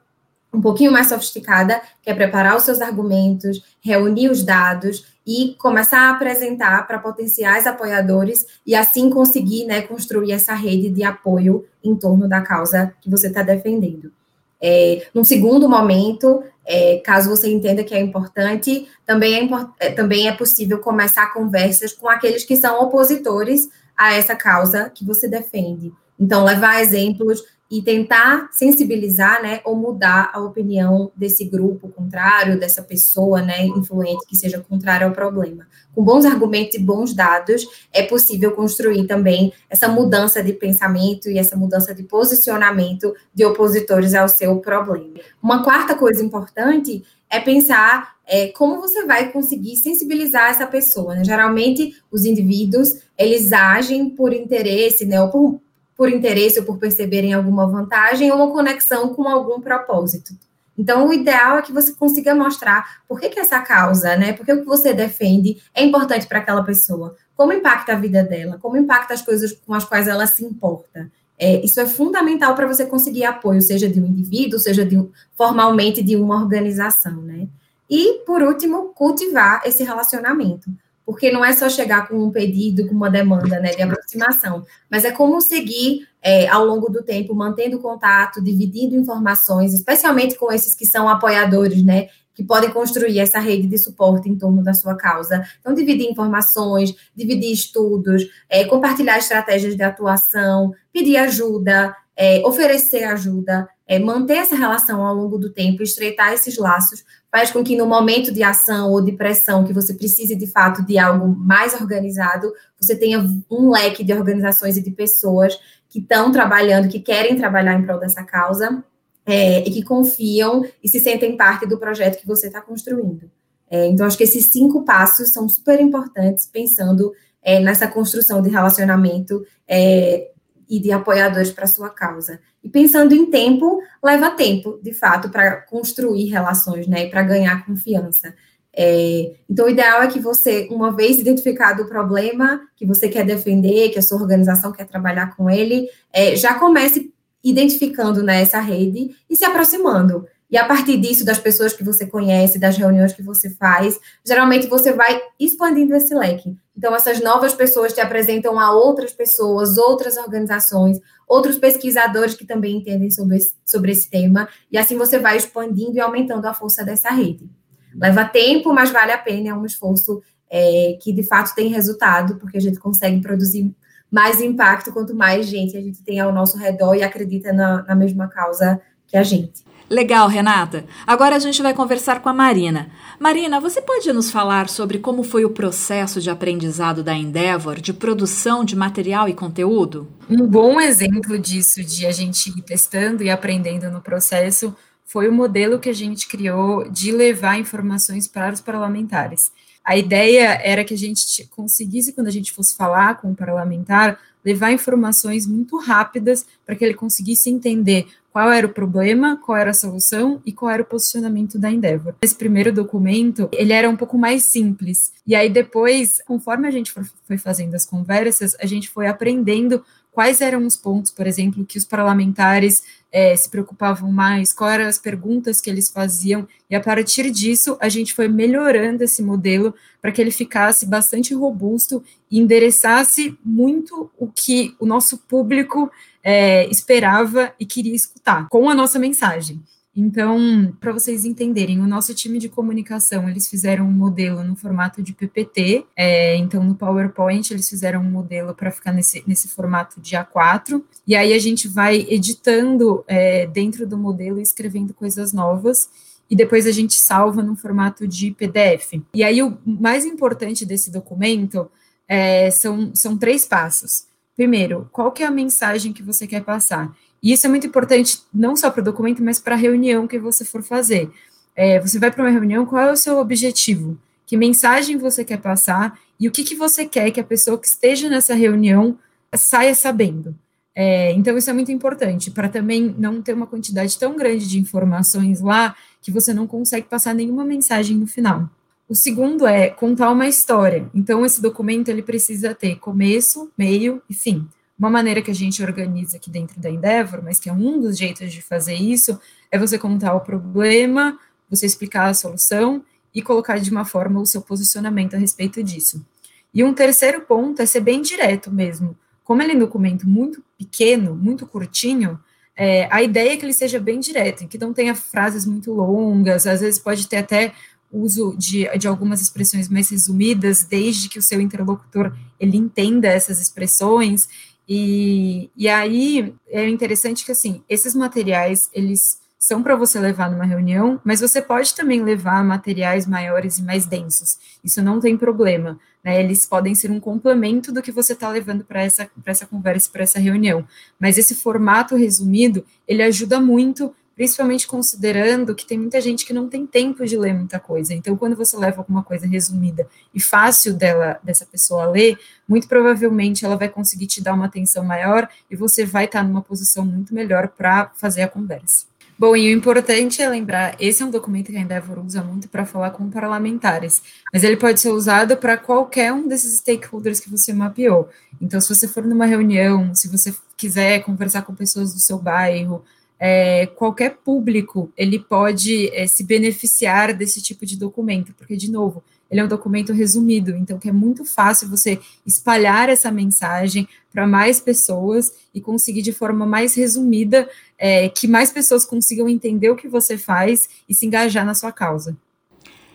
um 0.53 0.61
pouquinho 0.61 0.91
mais 0.91 1.09
sofisticada, 1.09 1.81
que 2.03 2.11
é 2.11 2.15
preparar 2.15 2.57
os 2.57 2.63
seus 2.63 2.81
argumentos, 2.81 3.63
reunir 3.81 4.31
os 4.31 4.43
dados 4.43 5.07
e 5.27 5.55
começar 5.59 6.01
a 6.01 6.11
apresentar 6.11 6.87
para 6.87 6.99
potenciais 6.99 7.67
apoiadores 7.67 8.47
e 8.67 8.75
assim 8.75 9.11
conseguir 9.11 9.67
né, 9.67 9.83
construir 9.83 10.33
essa 10.33 10.55
rede 10.55 10.89
de 10.91 11.05
apoio 11.05 11.67
em 11.85 11.95
torno 11.95 12.29
da 12.29 12.41
causa 12.41 12.95
que 13.01 13.11
você 13.11 13.29
está 13.29 13.43
defendendo. 13.43 14.13
É, 14.61 15.07
num 15.15 15.25
segundo 15.25 15.69
momento, 15.69 16.43
é, 16.65 16.99
caso 17.05 17.31
você 17.31 17.53
entenda 17.53 17.83
que 17.83 17.95
é 17.95 18.01
importante, 18.01 18.89
também 19.05 19.35
é, 19.35 19.43
import 19.43 19.71
é, 19.81 19.91
também 19.91 20.29
é 20.29 20.33
possível 20.33 20.79
começar 20.79 21.33
conversas 21.35 21.93
com 21.93 22.09
aqueles 22.09 22.45
que 22.45 22.57
são 22.57 22.83
opositores 22.83 23.69
a 23.97 24.15
essa 24.15 24.35
causa 24.35 24.91
que 24.91 25.05
você 25.05 25.29
defende. 25.29 25.93
Então, 26.19 26.45
levar 26.45 26.81
exemplos 26.81 27.43
e 27.73 27.81
tentar 27.81 28.51
sensibilizar, 28.53 29.43
né, 29.43 29.63
ou 29.65 29.75
mudar 29.75 30.31
a 30.35 30.41
opinião 30.41 31.11
desse 31.17 31.43
grupo 31.47 31.89
contrário, 31.89 32.61
dessa 32.61 32.83
pessoa, 32.83 33.41
né, 33.41 33.65
influente 33.65 34.27
que 34.27 34.37
seja 34.37 34.61
contrária 34.61 35.07
ao 35.07 35.13
problema. 35.15 35.67
Com 35.95 36.05
bons 36.05 36.27
argumentos 36.27 36.75
e 36.75 36.79
bons 36.79 37.15
dados, 37.15 37.67
é 37.91 38.03
possível 38.03 38.53
construir 38.53 39.07
também 39.07 39.55
essa 39.71 39.89
mudança 39.89 40.43
de 40.43 40.53
pensamento 40.53 41.31
e 41.31 41.39
essa 41.39 41.57
mudança 41.57 41.95
de 41.95 42.03
posicionamento 42.03 43.15
de 43.35 43.43
opositores 43.47 44.13
ao 44.15 44.29
seu 44.29 44.59
problema. 44.59 45.19
Uma 45.43 45.65
quarta 45.65 45.95
coisa 45.95 46.23
importante 46.23 47.03
é 47.33 47.41
pensar 47.41 48.13
é, 48.27 48.49
como 48.49 48.81
você 48.81 49.05
vai 49.07 49.33
conseguir 49.33 49.77
sensibilizar 49.77 50.51
essa 50.51 50.67
pessoa. 50.67 51.15
Né? 51.15 51.25
Geralmente, 51.25 51.97
os 52.11 52.25
indivíduos, 52.25 53.03
eles 53.19 53.53
agem 53.53 54.11
por 54.11 54.33
interesse, 54.33 55.05
né, 55.05 55.21
ou 55.21 55.31
por 55.31 55.61
por 55.95 56.11
interesse 56.11 56.59
ou 56.59 56.65
por 56.65 56.79
perceberem 56.79 57.33
alguma 57.33 57.67
vantagem 57.69 58.31
ou 58.33 58.39
uma 58.39 58.51
conexão 58.51 59.15
com 59.15 59.29
algum 59.29 59.61
propósito. 59.61 60.35
Então, 60.77 61.07
o 61.07 61.13
ideal 61.13 61.59
é 61.59 61.63
que 61.63 61.73
você 61.73 61.93
consiga 61.93 62.35
mostrar 62.35 63.03
por 63.07 63.21
que, 63.21 63.29
que 63.29 63.39
essa 63.39 63.61
causa, 63.61 64.17
né? 64.17 64.33
Porque 64.33 64.53
o 64.53 64.61
que 64.61 64.67
você 64.67 64.93
defende 64.95 65.63
é 65.75 65.85
importante 65.85 66.27
para 66.27 66.39
aquela 66.39 66.65
pessoa. 66.65 67.15
Como 67.37 67.53
impacta 67.53 67.93
a 67.93 67.97
vida 67.97 68.25
dela? 68.25 68.59
Como 68.61 68.77
impacta 68.77 69.15
as 69.15 69.23
coisas 69.23 69.53
com 69.53 69.75
as 69.75 69.85
quais 69.85 70.09
ela 70.09 70.27
se 70.27 70.45
importa? 70.45 71.09
É, 71.43 71.65
isso 71.65 71.81
é 71.81 71.87
fundamental 71.87 72.55
para 72.55 72.69
você 72.69 72.87
conseguir 72.87 73.25
apoio, 73.25 73.61
seja 73.61 73.89
de 73.89 74.01
um 74.01 74.07
indivíduo, 74.07 74.61
seja 74.61 74.85
de, 74.85 74.97
formalmente 75.37 76.03
de 76.03 76.15
uma 76.15 76.37
organização, 76.37 77.21
né? 77.23 77.49
E, 77.91 78.21
por 78.25 78.43
último, 78.43 78.93
cultivar 78.95 79.61
esse 79.65 79.83
relacionamento 79.83 80.71
porque 81.05 81.31
não 81.31 81.45
é 81.45 81.53
só 81.53 81.69
chegar 81.69 82.09
com 82.09 82.17
um 82.17 82.31
pedido, 82.31 82.87
com 82.87 82.95
uma 82.95 83.11
demanda 83.11 83.59
né, 83.61 83.71
de 83.75 83.83
aproximação, 83.83 84.65
mas 84.91 85.05
é 85.05 85.11
como 85.11 85.41
seguir 85.41 86.07
é, 86.23 86.49
ao 86.49 86.65
longo 86.65 86.89
do 86.89 87.03
tempo, 87.03 87.35
mantendo 87.35 87.81
contato, 87.81 88.43
dividindo 88.43 88.95
informações, 88.95 89.75
especialmente 89.75 90.37
com 90.37 90.53
esses 90.53 90.75
que 90.75 90.87
são 90.87 91.09
apoiadores, 91.09 91.83
né, 91.83 92.09
que 92.35 92.45
podem 92.45 92.71
construir 92.71 93.19
essa 93.19 93.39
rede 93.39 93.67
de 93.67 93.79
suporte 93.79 94.29
em 94.29 94.37
torno 94.37 94.63
da 94.63 94.75
sua 94.75 94.97
causa. 94.97 95.45
Então, 95.61 95.75
dividir 95.75 96.11
informações, 96.11 96.95
dividir 97.15 97.53
estudos, 97.53 98.27
é, 98.49 98.65
compartilhar 98.65 99.19
estratégias 99.19 99.77
de 99.77 99.83
atuação, 99.83 100.73
pedir 100.93 101.17
ajuda, 101.17 101.95
é, 102.17 102.41
oferecer 102.47 103.05
ajuda, 103.05 103.69
é, 103.87 103.99
manter 103.99 104.39
essa 104.39 104.55
relação 104.55 105.05
ao 105.05 105.15
longo 105.15 105.39
do 105.39 105.51
tempo, 105.51 105.83
estreitar 105.83 106.33
esses 106.33 106.57
laços, 106.57 107.05
faz 107.31 107.51
com 107.51 107.65
que 107.65 107.77
no 107.77 107.87
momento 107.87 108.33
de 108.33 108.43
ação 108.43 108.91
ou 108.91 109.03
de 109.03 109.13
pressão 109.13 109.65
que 109.65 109.73
você 109.73 109.95
precise 109.95 110.37
de 110.37 110.47
fato 110.47 110.85
de 110.85 110.99
algo 110.99 111.29
mais 111.29 111.75
organizado, 111.79 112.53
você 112.81 112.97
tenha 112.97 113.27
um 113.51 113.71
leque 113.71 114.05
de 114.05 114.13
organizações 114.13 114.77
e 114.77 114.83
de 114.83 114.91
pessoas 114.91 115.59
que 115.89 115.99
estão 115.99 116.31
trabalhando, 116.33 116.89
que 116.89 117.01
querem 117.01 117.37
trabalhar 117.37 117.75
em 117.75 117.85
prol 117.85 117.99
dessa 117.99 118.23
causa 118.23 118.83
é, 119.25 119.61
e 119.61 119.71
que 119.71 119.83
confiam 119.83 120.65
e 120.83 120.89
se 120.89 121.01
sentem 121.01 121.37
parte 121.37 121.67
do 121.67 121.79
projeto 121.79 122.19
que 122.19 122.27
você 122.27 122.49
está 122.49 122.61
construindo. 122.61 123.31
É, 123.71 123.87
então, 123.87 124.07
acho 124.07 124.19
que 124.19 124.25
esses 124.25 124.47
cinco 124.47 124.85
passos 124.85 125.31
são 125.31 125.49
super 125.49 125.81
importantes, 125.81 126.47
pensando 126.47 127.13
é, 127.43 127.59
nessa 127.59 127.89
construção 127.89 128.43
de 128.43 128.51
relacionamento 128.51 129.45
é, 129.67 130.31
e 130.69 130.79
de 130.79 130.93
apoiadores 130.93 131.51
para 131.51 131.67
sua 131.67 131.89
causa. 131.89 132.39
E 132.63 132.69
pensando 132.69 133.15
em 133.15 133.31
tempo, 133.31 133.81
leva 134.03 134.31
tempo, 134.31 134.79
de 134.83 134.93
fato, 134.93 135.31
para 135.31 135.63
construir 135.63 136.27
relações, 136.27 136.87
né, 136.87 137.05
e 137.07 137.11
para 137.11 137.23
ganhar 137.23 137.65
confiança. 137.65 138.35
É, 138.75 139.35
então, 139.49 139.67
o 139.67 139.71
ideal 139.71 140.03
é 140.03 140.07
que 140.07 140.19
você, 140.19 140.67
uma 140.71 140.95
vez 140.95 141.19
identificado 141.19 141.83
o 141.83 141.89
problema 141.89 142.61
que 142.75 142.87
você 142.87 143.09
quer 143.09 143.25
defender, 143.25 143.91
que 143.91 143.99
a 143.99 144.03
sua 144.03 144.19
organização 144.19 144.73
quer 144.73 144.87
trabalhar 144.87 145.37
com 145.37 145.51
ele, 145.51 145.89
é, 146.13 146.35
já 146.37 146.55
comece 146.55 147.12
identificando 147.43 148.23
né, 148.23 148.43
rede 148.43 149.17
e 149.29 149.37
se 149.37 149.45
aproximando. 149.45 150.27
E 150.53 150.59
a 150.59 150.67
partir 150.67 150.99
disso, 150.99 151.25
das 151.25 151.39
pessoas 151.39 151.73
que 151.73 151.83
você 151.83 152.07
conhece, 152.07 152.59
das 152.59 152.77
reuniões 152.77 153.15
que 153.15 153.23
você 153.23 153.49
faz, 153.49 153.99
geralmente 154.23 154.67
você 154.67 154.93
vai 154.93 155.19
expandindo 155.41 155.95
esse 155.95 156.15
leque. 156.15 156.55
Então, 156.77 156.95
essas 156.95 157.23
novas 157.23 157.55
pessoas 157.55 157.95
te 157.95 158.03
apresentam 158.03 158.61
a 158.61 158.71
outras 158.71 159.13
pessoas, 159.13 159.79
outras 159.79 160.19
organizações, 160.19 161.01
outros 161.27 161.57
pesquisadores 161.57 162.35
que 162.35 162.45
também 162.45 162.77
entendem 162.77 163.11
sobre 163.11 163.39
esse, 163.39 163.55
sobre 163.65 163.93
esse 163.93 164.11
tema, 164.11 164.47
e 164.71 164.77
assim 164.77 164.97
você 164.97 165.19
vai 165.19 165.39
expandindo 165.39 165.97
e 165.97 166.01
aumentando 166.01 166.45
a 166.45 166.53
força 166.53 166.85
dessa 166.85 167.11
rede. 167.11 167.49
Leva 167.95 168.27
tempo, 168.27 168.75
mas 168.75 168.91
vale 168.91 169.13
a 169.13 169.19
pena, 169.19 169.49
é 169.49 169.55
um 169.55 169.65
esforço 169.65 170.23
é, 170.51 170.99
que 171.01 171.15
de 171.15 171.23
fato 171.23 171.55
tem 171.55 171.69
resultado, 171.69 172.37
porque 172.37 172.59
a 172.59 172.61
gente 172.61 172.79
consegue 172.79 173.23
produzir 173.23 173.75
mais 174.13 174.43
impacto 174.43 174.93
quanto 174.93 175.15
mais 175.15 175.47
gente 175.47 175.75
a 175.75 175.81
gente 175.81 176.03
tem 176.03 176.21
ao 176.21 176.31
nosso 176.31 176.59
redor 176.59 176.95
e 176.95 177.03
acredita 177.03 177.51
na, 177.51 177.83
na 177.83 177.95
mesma 177.95 178.29
causa 178.29 178.79
que 179.07 179.17
a 179.17 179.23
gente. 179.23 179.65
Legal, 179.89 180.27
Renata. 180.27 180.85
Agora 181.07 181.37
a 181.37 181.39
gente 181.39 181.61
vai 181.63 181.75
conversar 181.75 182.21
com 182.21 182.29
a 182.29 182.33
Marina. 182.33 182.91
Marina, 183.19 183.61
você 183.61 183.81
pode 183.81 184.11
nos 184.13 184.31
falar 184.31 184.69
sobre 184.69 184.99
como 184.99 185.23
foi 185.23 185.45
o 185.45 185.51
processo 185.51 186.21
de 186.21 186.31
aprendizado 186.31 187.03
da 187.03 187.15
Endeavor, 187.15 187.81
de 187.81 187.93
produção 187.93 188.65
de 188.65 188.75
material 188.75 189.29
e 189.29 189.35
conteúdo? 189.35 190.09
Um 190.31 190.47
bom 190.47 190.81
exemplo 190.81 191.39
disso, 191.39 191.85
de 191.85 192.07
a 192.07 192.11
gente 192.11 192.49
ir 192.49 192.63
testando 192.63 193.23
e 193.23 193.29
aprendendo 193.29 193.91
no 193.91 194.01
processo, 194.01 194.75
foi 195.05 195.29
o 195.29 195.33
modelo 195.33 195.79
que 195.79 195.91
a 195.91 195.95
gente 195.95 196.27
criou 196.27 196.89
de 196.91 197.13
levar 197.13 197.59
informações 197.59 198.27
para 198.27 198.55
os 198.55 198.63
parlamentares. 198.63 199.53
A 199.85 199.97
ideia 199.97 200.61
era 200.63 200.85
que 200.85 200.95
a 200.95 200.99
gente 200.99 201.47
conseguisse, 201.49 202.13
quando 202.13 202.29
a 202.29 202.33
gente 202.33 202.53
fosse 202.53 202.77
falar 202.77 203.21
com 203.21 203.33
o 203.33 203.35
parlamentar, 203.35 204.19
levar 204.45 204.73
informações 204.73 205.47
muito 205.47 205.79
rápidas 205.79 206.47
para 206.67 206.75
que 206.75 206.85
ele 206.85 206.95
conseguisse 206.95 207.49
entender 207.49 208.07
qual 208.33 208.51
era 208.51 208.67
o 208.67 208.73
problema, 208.73 209.37
qual 209.37 209.59
era 209.59 209.71
a 209.71 209.75
solução 209.75 210.41
e 210.45 210.53
qual 210.53 210.71
era 210.71 210.83
o 210.83 210.87
posicionamento 210.87 211.59
da 211.59 211.71
Endeavor. 211.71 212.15
Esse 212.23 212.35
primeiro 212.35 212.73
documento, 212.73 213.49
ele 213.53 213.73
era 213.73 213.89
um 213.89 213.97
pouco 213.97 214.17
mais 214.17 214.51
simples. 214.51 215.13
E 215.27 215.35
aí 215.35 215.51
depois, 215.51 216.23
conforme 216.27 216.67
a 216.67 216.71
gente 216.71 216.93
foi 216.93 217.37
fazendo 217.37 217.75
as 217.75 217.85
conversas, 217.85 218.57
a 218.59 218.67
gente 218.67 218.89
foi 218.89 219.07
aprendendo 219.07 219.85
quais 220.13 220.43
eram 220.43 220.65
os 220.67 220.77
pontos, 220.77 221.11
por 221.11 221.27
exemplo, 221.27 221.65
que 221.65 221.79
os 221.79 221.85
parlamentares 221.85 222.83
é, 223.11 223.35
se 223.35 223.51
preocupavam 223.51 224.13
mais, 224.13 224.53
quais 224.53 224.75
eram 224.75 224.89
as 224.89 224.99
perguntas 224.99 225.61
que 225.61 225.69
eles 225.69 225.91
faziam, 225.91 226.47
e 226.71 226.77
a 226.77 226.81
partir 226.81 227.31
disso 227.31 227.77
a 227.81 227.89
gente 227.89 228.15
foi 228.15 228.29
melhorando 228.29 229.03
esse 229.03 229.23
modelo 229.23 229.75
para 230.01 230.13
que 230.13 230.21
ele 230.21 230.31
ficasse 230.31 230.87
bastante 230.87 231.35
robusto 231.35 232.05
e 232.31 232.39
endereçasse 232.39 233.37
muito 233.45 234.11
o 234.19 234.29
que 234.29 234.77
o 234.79 234.87
nosso 234.87 235.19
público 235.19 235.91
é, 236.23 236.69
esperava 236.69 237.53
e 237.59 237.67
queria 237.67 237.97
escutar 237.97 238.49
com 238.49 238.69
a 238.69 238.75
nossa 238.75 238.99
mensagem. 238.99 239.61
Então, 239.95 240.75
para 240.81 240.91
vocês 240.91 241.27
entenderem, 241.27 241.79
o 241.79 241.87
nosso 241.87 242.15
time 242.15 242.39
de 242.39 242.49
comunicação, 242.49 243.29
eles 243.29 243.47
fizeram 243.47 243.85
um 243.85 243.93
modelo 243.93 244.43
no 244.43 244.57
formato 244.57 245.03
de 245.03 245.13
PPT, 245.13 245.85
é, 245.95 246.35
então 246.37 246.65
no 246.65 246.75
PowerPoint 246.75 247.53
eles 247.53 247.69
fizeram 247.69 248.01
um 248.01 248.11
modelo 248.11 248.55
para 248.55 248.71
ficar 248.71 248.91
nesse, 248.91 249.23
nesse 249.27 249.49
formato 249.49 250.01
de 250.01 250.17
A4, 250.17 250.83
e 251.07 251.15
aí 251.15 251.35
a 251.35 251.39
gente 251.39 251.69
vai 251.69 252.07
editando 252.09 253.05
é, 253.07 253.47
dentro 253.47 253.87
do 253.87 253.99
modelo 253.99 254.39
e 254.39 254.43
escrevendo 254.43 254.95
coisas 254.95 255.31
novas, 255.35 255.91
e 256.31 256.35
depois 256.35 256.67
a 256.67 256.73
gente 256.73 256.95
salva 256.95 257.43
no 257.43 257.55
formato 257.55 258.09
de 258.09 258.31
PDF. 258.31 259.03
E 259.13 259.23
aí 259.23 259.43
o 259.43 259.59
mais 259.67 260.07
importante 260.07 260.65
desse 260.65 260.91
documento 260.91 261.71
é, 262.09 262.51
são, 262.51 262.95
são 262.95 263.19
três 263.19 263.45
passos. 263.45 264.07
Primeiro, 264.35 264.89
qual 264.91 265.13
que 265.13 265.23
é 265.23 265.27
a 265.27 265.31
mensagem 265.31 265.93
que 265.93 266.03
você 266.03 266.27
quer 266.27 266.43
passar? 266.43 266.97
E 267.23 267.33
isso 267.33 267.47
é 267.47 267.51
muito 267.51 267.67
importante 267.67 268.21
não 268.33 268.57
só 268.57 268.71
para 268.71 268.81
o 268.81 268.85
documento, 268.85 269.23
mas 269.23 269.39
para 269.39 269.55
a 269.55 269.59
reunião 269.59 270.09
que 270.09 270.19
você 270.19 270.45
for 270.45 270.63
fazer. 270.63 271.11
É, 271.55 271.79
você 271.79 271.99
vai 271.99 272.11
para 272.11 272.25
uma 272.25 272.31
reunião, 272.31 272.67
qual 272.67 272.83
é 272.83 272.93
o 272.93 272.97
seu 272.97 273.19
objetivo? 273.19 273.99
Que 274.27 274.37
mensagem 274.37 274.97
você 274.97 275.25
quer 275.25 275.39
passar 275.39 275.99
e 276.19 276.27
o 276.27 276.31
que, 276.31 276.43
que 276.43 276.55
você 276.55 276.85
quer 276.85 277.11
que 277.11 277.21
a 277.21 277.25
pessoa 277.25 277.59
que 277.59 277.67
esteja 277.67 278.09
nessa 278.09 278.35
reunião 278.35 278.99
saia 279.35 279.75
sabendo? 279.75 280.35
É, 280.75 281.13
então, 281.13 281.37
isso 281.37 281.51
é 281.51 281.53
muito 281.53 281.71
importante, 281.71 282.31
para 282.31 282.49
também 282.49 282.95
não 282.99 283.21
ter 283.21 283.35
uma 283.35 283.47
quantidade 283.47 283.99
tão 283.99 284.17
grande 284.17 284.49
de 284.49 284.59
informações 284.59 285.41
lá 285.41 285.77
que 286.01 286.11
você 286.11 286.33
não 286.33 286.47
consegue 286.47 286.87
passar 286.89 287.15
nenhuma 287.15 287.45
mensagem 287.45 287.97
no 287.97 288.07
final. 288.07 288.49
O 288.89 288.95
segundo 288.95 289.47
é 289.47 289.69
contar 289.69 290.11
uma 290.11 290.27
história. 290.27 290.89
Então, 290.95 291.25
esse 291.25 291.41
documento 291.41 291.89
ele 291.89 292.03
precisa 292.03 292.55
ter 292.55 292.77
começo, 292.77 293.51
meio 293.57 294.03
e 294.09 294.15
fim. 294.15 294.47
Uma 294.83 294.91
maneira 294.91 295.23
que 295.23 295.31
a 295.31 295.35
gente 295.35 295.63
organiza 295.63 296.17
aqui 296.17 296.29
dentro 296.29 296.61
da 296.61 296.69
Endeavor, 296.69 297.23
mas 297.23 297.39
que 297.39 297.49
é 297.49 297.53
um 297.53 297.81
dos 297.81 297.97
jeitos 297.97 298.33
de 298.33 298.43
fazer 298.43 298.75
isso, 298.75 299.17
é 299.49 299.57
você 299.57 299.79
contar 299.79 300.13
o 300.13 300.23
problema, 300.23 301.17
você 301.49 301.67
explicar 301.67 302.09
a 302.09 302.15
solução 302.15 302.83
e 303.15 303.23
colocar 303.23 303.61
de 303.61 303.71
uma 303.71 303.85
forma 303.85 304.21
o 304.21 304.27
seu 304.27 304.43
posicionamento 304.43 305.15
a 305.15 305.19
respeito 305.21 305.63
disso. 305.63 306.05
E 306.53 306.65
um 306.65 306.75
terceiro 306.75 307.21
ponto 307.21 307.63
é 307.63 307.67
ser 307.67 307.79
bem 307.79 308.03
direto 308.03 308.51
mesmo. 308.51 308.97
Como 309.23 309.41
ele 309.41 309.53
é 309.53 309.55
um 309.55 309.61
documento 309.61 310.05
muito 310.09 310.43
pequeno, 310.59 311.15
muito 311.15 311.47
curtinho, 311.47 312.19
é, 312.57 312.89
a 312.91 313.05
ideia 313.05 313.35
é 313.35 313.37
que 313.37 313.47
ele 313.47 313.53
seja 313.53 313.79
bem 313.79 314.01
direto, 314.01 314.49
que 314.49 314.59
não 314.59 314.73
tenha 314.73 314.97
frases 314.97 315.47
muito 315.47 315.73
longas, 315.73 316.45
às 316.45 316.61
vezes 316.61 316.81
pode 316.81 317.07
ter 317.07 317.19
até 317.19 317.55
uso 317.93 318.35
de, 318.39 318.67
de 318.79 318.89
algumas 318.89 319.21
expressões 319.21 319.69
mais 319.69 319.91
resumidas, 319.91 320.65
desde 320.65 321.09
que 321.09 321.19
o 321.19 321.23
seu 321.23 321.41
interlocutor 321.41 322.17
ele 322.41 322.57
entenda 322.57 323.07
essas 323.07 323.41
expressões, 323.41 324.27
e, 324.75 325.51
e 325.55 325.69
aí 325.69 326.35
é 326.49 326.67
interessante 326.67 327.27
que, 327.27 327.33
assim, 327.33 327.63
esses 327.69 327.95
materiais, 327.95 328.71
eles 328.73 329.21
são 329.39 329.63
para 329.63 329.77
você 329.77 330.01
levar 330.01 330.31
numa 330.31 330.47
reunião, 330.47 330.99
mas 331.05 331.21
você 331.21 331.43
pode 331.43 331.75
também 331.75 332.03
levar 332.03 332.43
materiais 332.43 333.07
maiores 333.07 333.59
e 333.59 333.63
mais 333.63 333.85
densos. 333.85 334.39
Isso 334.65 334.81
não 334.81 334.99
tem 334.99 335.15
problema. 335.15 335.79
Né? 336.03 336.25
Eles 336.25 336.47
podem 336.47 336.75
ser 336.75 336.91
um 336.91 336.99
complemento 336.99 337.71
do 337.71 337.83
que 337.83 337.93
você 337.93 338.15
está 338.15 338.31
levando 338.31 338.65
para 338.65 338.83
essa, 338.83 339.11
essa 339.27 339.45
conversa, 339.45 339.91
para 339.93 340.05
essa 340.05 340.19
reunião. 340.19 340.67
Mas 340.99 341.19
esse 341.19 341.35
formato 341.35 341.95
resumido, 341.95 342.65
ele 342.89 343.03
ajuda 343.03 343.39
muito, 343.43 343.95
principalmente 344.15 344.67
considerando 344.67 345.55
que 345.55 345.67
tem 345.67 345.79
muita 345.79 346.01
gente 346.01 346.25
que 346.27 346.33
não 346.33 346.49
tem 346.49 346.67
tempo 346.67 347.05
de 347.05 347.17
ler 347.17 347.35
muita 347.35 347.59
coisa. 347.59 347.95
Então, 347.95 348.17
quando 348.17 348.37
você 348.37 348.57
leva 348.57 348.79
alguma 348.79 349.03
coisa 349.03 349.27
resumida 349.27 349.87
e 350.15 350.21
fácil 350.21 350.75
dela, 350.75 351.19
dessa 351.23 351.47
pessoa 351.47 351.87
ler, 351.87 352.19
muito 352.49 352.69
provavelmente 352.69 353.45
ela 353.45 353.57
vai 353.57 353.69
conseguir 353.69 354.07
te 354.07 354.23
dar 354.23 354.35
uma 354.35 354.47
atenção 354.47 354.85
maior 354.85 355.29
e 355.51 355.57
você 355.57 355.85
vai 355.85 356.05
estar 356.05 356.23
numa 356.23 356.43
posição 356.43 356.85
muito 356.85 357.15
melhor 357.15 357.49
para 357.49 357.91
fazer 357.97 358.23
a 358.23 358.29
conversa. 358.29 358.93
Bom, 359.19 359.37
e 359.37 359.55
o 359.55 359.57
importante 359.57 360.21
é 360.21 360.29
lembrar, 360.29 360.75
esse 360.81 361.03
é 361.03 361.07
um 361.07 361.11
documento 361.11 361.53
que 361.53 361.57
a 361.57 361.61
Endeavor 361.61 361.99
usa 362.05 362.25
muito 362.25 362.49
para 362.49 362.67
falar 362.67 362.91
com 362.91 363.09
parlamentares, 363.09 364.03
mas 364.33 364.43
ele 364.43 364.57
pode 364.57 364.81
ser 364.81 364.89
usado 364.89 365.37
para 365.37 365.57
qualquer 365.57 366.13
um 366.13 366.27
desses 366.27 366.59
stakeholders 366.59 367.21
que 367.21 367.31
você 367.31 367.53
mapeou. 367.53 368.09
Então, 368.41 368.61
se 368.61 368.75
você 368.75 368.89
for 368.89 369.05
numa 369.05 369.27
reunião, 369.27 369.95
se 369.95 370.09
você 370.09 370.35
quiser 370.57 371.05
conversar 371.05 371.43
com 371.43 371.55
pessoas 371.55 371.95
do 371.95 372.01
seu 372.01 372.19
bairro, 372.19 372.85
é, 373.25 373.67
qualquer 373.67 374.17
público, 374.17 374.93
ele 374.97 375.17
pode 375.17 375.89
é, 375.95 376.09
se 376.09 376.25
beneficiar 376.25 377.15
desse 377.15 377.41
tipo 377.41 377.65
de 377.65 377.77
documento, 377.77 378.35
porque, 378.37 378.57
de 378.57 378.69
novo, 378.69 379.01
ele 379.31 379.39
é 379.39 379.45
um 379.45 379.49
documento 379.49 379.93
resumido, 379.93 380.51
então 380.57 380.77
que 380.77 380.89
é 380.89 380.93
muito 380.93 381.25
fácil 381.25 381.69
você 381.69 382.01
espalhar 382.27 382.89
essa 382.89 383.13
mensagem 383.13 383.87
para 384.13 384.27
mais 384.27 384.59
pessoas 384.59 385.33
e 385.55 385.61
conseguir 385.61 386.03
de 386.03 386.13
forma 386.13 386.45
mais 386.45 386.75
resumida 386.75 387.49
é, 387.79 388.09
que 388.09 388.27
mais 388.27 388.51
pessoas 388.51 388.85
consigam 388.85 389.29
entender 389.29 389.71
o 389.71 389.77
que 389.77 389.87
você 389.87 390.19
faz 390.19 390.69
e 390.89 390.95
se 390.95 391.07
engajar 391.07 391.47
na 391.47 391.55
sua 391.55 391.71
causa. 391.71 392.17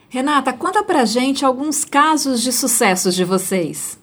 Renata, 0.09 0.51
conta 0.51 0.83
para 0.83 1.05
gente 1.05 1.45
alguns 1.45 1.85
casos 1.85 2.41
de 2.41 2.51
sucessos 2.51 3.15
de 3.15 3.23
vocês. 3.23 3.97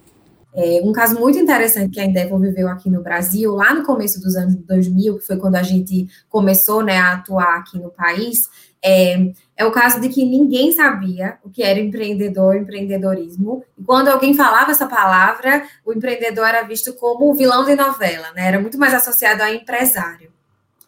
É, 0.54 0.80
um 0.84 0.92
caso 0.92 1.18
muito 1.18 1.36
interessante 1.36 1.90
que 1.90 2.00
a 2.00 2.04
Endeavor 2.04 2.38
viveu 2.38 2.68
aqui 2.68 2.88
no 2.88 3.02
Brasil, 3.02 3.52
lá 3.54 3.74
no 3.74 3.82
começo 3.82 4.20
dos 4.20 4.36
anos 4.36 4.54
2000, 4.54 5.18
que 5.18 5.26
foi 5.26 5.36
quando 5.36 5.56
a 5.56 5.62
gente 5.64 6.06
começou 6.28 6.82
né, 6.82 6.98
a 6.98 7.14
atuar 7.14 7.58
aqui 7.58 7.76
no 7.76 7.90
país, 7.90 8.48
é, 8.80 9.32
é 9.56 9.64
o 9.64 9.72
caso 9.72 10.00
de 10.00 10.08
que 10.08 10.24
ninguém 10.24 10.70
sabia 10.70 11.38
o 11.42 11.50
que 11.50 11.62
era 11.62 11.80
empreendedor, 11.80 12.54
empreendedorismo. 12.54 13.64
E 13.76 13.82
quando 13.82 14.08
alguém 14.08 14.32
falava 14.34 14.70
essa 14.70 14.86
palavra, 14.86 15.64
o 15.84 15.92
empreendedor 15.92 16.46
era 16.46 16.62
visto 16.62 16.92
como 16.94 17.30
o 17.30 17.34
vilão 17.34 17.64
de 17.64 17.74
novela, 17.74 18.30
né? 18.32 18.46
Era 18.46 18.60
muito 18.60 18.78
mais 18.78 18.94
associado 18.94 19.42
a 19.42 19.52
empresário. 19.52 20.30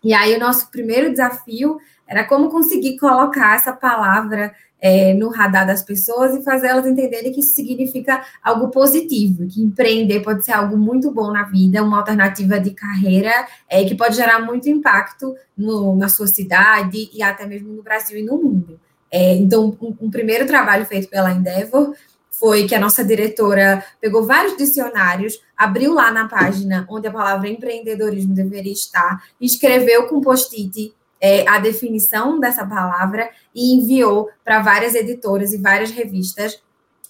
E 0.05 0.15
aí 0.15 0.37
o 0.37 0.39
nosso 0.39 0.71
primeiro 0.71 1.11
desafio 1.11 1.79
era 2.07 2.23
como 2.23 2.51
conseguir 2.51 2.99
colocar 2.99 3.57
essa 3.57 3.73
palavra 3.73 4.55
é, 4.81 5.15
no 5.15 5.31
radar 5.31 5.67
das 5.67 5.83
pessoas 5.83 6.35
e 6.35 6.43
fazer 6.43 6.69
elas 6.69 6.87
entenderem 6.87 7.33
que 7.33 7.41
isso 7.41 7.55
significa 7.55 8.25
algo 8.43 8.69
positivo, 8.69 9.47
que 9.47 9.63
empreender 9.63 10.21
pode 10.21 10.45
ser 10.45 10.53
algo 10.53 10.77
muito 10.77 11.11
bom 11.11 11.33
na 11.33 11.45
vida, 11.45 11.83
uma 11.83 11.99
alternativa 11.99 12.61
de 12.61 12.71
carreira 12.71 13.33
é, 13.69 13.85
que 13.85 13.95
pode 13.95 14.17
gerar 14.17 14.41
muito 14.41 14.69
impacto 14.69 15.35
no, 15.57 15.97
na 15.97 16.09
sua 16.09 16.27
cidade 16.27 17.11
e 17.13 17.23
até 17.23 17.47
mesmo 17.47 17.73
no 17.73 17.83
Brasil 17.83 18.19
e 18.19 18.23
no 18.23 18.37
mundo. 18.37 18.79
É, 19.11 19.35
então, 19.35 19.77
um, 19.81 19.95
um 20.03 20.11
primeiro 20.11 20.47
trabalho 20.47 20.85
feito 20.85 21.09
pela 21.09 21.33
Endeavor 21.33 21.95
foi 22.31 22.67
que 22.67 22.75
a 22.75 22.81
nossa 22.81 23.03
diretora 23.03 23.83
pegou 24.01 24.25
vários 24.25 24.57
dicionários, 24.57 25.41
abriu 25.57 25.95
lá 25.95 26.11
na 26.11 26.29
página 26.29 26.87
onde 26.91 27.09
a 27.09 27.11
palavra 27.11 27.49
empreendedorismo 27.49 28.35
deveria 28.35 28.73
estar, 28.73 29.25
escreveu 29.41 30.07
com 30.07 30.21
post-it 30.21 30.93
é, 31.21 31.49
a 31.49 31.59
definição 31.59 32.39
dessa 32.39 32.67
palavra 32.67 33.31
e 33.55 33.75
enviou 33.75 34.31
para 34.45 34.61
várias 34.61 34.95
editoras 34.95 35.53
e 35.53 35.59
várias 35.59 35.91
revistas 35.91 36.63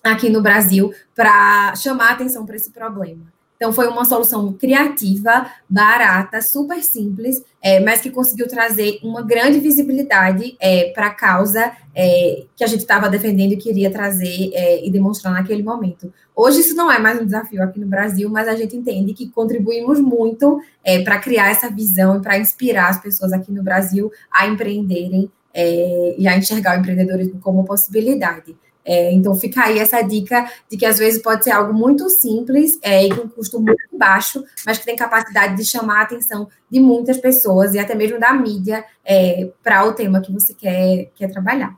aqui 0.02 0.28
no 0.28 0.42
Brasil 0.42 0.92
para 1.14 1.74
chamar 1.76 2.12
atenção 2.12 2.46
para 2.46 2.56
esse 2.56 2.70
problema. 2.70 3.35
Então, 3.56 3.72
foi 3.72 3.88
uma 3.88 4.04
solução 4.04 4.52
criativa, 4.52 5.50
barata, 5.68 6.40
super 6.42 6.82
simples, 6.82 7.42
é, 7.62 7.80
mas 7.80 8.00
que 8.00 8.10
conseguiu 8.10 8.46
trazer 8.46 9.00
uma 9.02 9.22
grande 9.22 9.58
visibilidade 9.58 10.56
é, 10.60 10.90
para 10.92 11.06
a 11.06 11.14
causa 11.14 11.72
é, 11.94 12.44
que 12.54 12.62
a 12.62 12.66
gente 12.66 12.80
estava 12.80 13.08
defendendo 13.08 13.52
e 13.52 13.56
queria 13.56 13.90
trazer 13.90 14.50
é, 14.52 14.86
e 14.86 14.90
demonstrar 14.90 15.32
naquele 15.32 15.62
momento. 15.62 16.12
Hoje, 16.34 16.60
isso 16.60 16.76
não 16.76 16.92
é 16.92 16.98
mais 16.98 17.20
um 17.20 17.24
desafio 17.24 17.62
aqui 17.62 17.80
no 17.80 17.86
Brasil, 17.86 18.28
mas 18.28 18.46
a 18.46 18.54
gente 18.54 18.76
entende 18.76 19.14
que 19.14 19.30
contribuímos 19.30 19.98
muito 19.98 20.60
é, 20.84 21.02
para 21.02 21.18
criar 21.18 21.50
essa 21.50 21.70
visão 21.70 22.18
e 22.18 22.20
para 22.20 22.38
inspirar 22.38 22.90
as 22.90 23.00
pessoas 23.00 23.32
aqui 23.32 23.50
no 23.50 23.62
Brasil 23.62 24.12
a 24.30 24.46
empreenderem 24.46 25.30
é, 25.54 26.14
e 26.18 26.28
a 26.28 26.36
enxergar 26.36 26.76
o 26.76 26.80
empreendedorismo 26.80 27.40
como 27.40 27.64
possibilidade. 27.64 28.54
É, 28.86 29.12
então, 29.12 29.34
fica 29.34 29.64
aí 29.64 29.80
essa 29.80 30.00
dica 30.00 30.48
de 30.70 30.76
que 30.76 30.86
às 30.86 30.96
vezes 30.96 31.20
pode 31.20 31.42
ser 31.42 31.50
algo 31.50 31.74
muito 31.74 32.08
simples 32.08 32.78
é, 32.80 33.04
e 33.04 33.12
com 33.12 33.28
custo 33.28 33.60
muito 33.60 33.98
baixo, 33.98 34.44
mas 34.64 34.78
que 34.78 34.84
tem 34.84 34.94
capacidade 34.94 35.56
de 35.56 35.64
chamar 35.64 35.98
a 35.98 36.02
atenção 36.02 36.48
de 36.70 36.78
muitas 36.78 37.18
pessoas 37.18 37.74
e 37.74 37.80
até 37.80 37.96
mesmo 37.96 38.20
da 38.20 38.32
mídia 38.32 38.84
é, 39.04 39.50
para 39.62 39.84
o 39.84 39.92
tema 39.92 40.20
que 40.20 40.32
você 40.32 40.54
quer, 40.54 41.10
quer 41.16 41.28
trabalhar. 41.32 41.76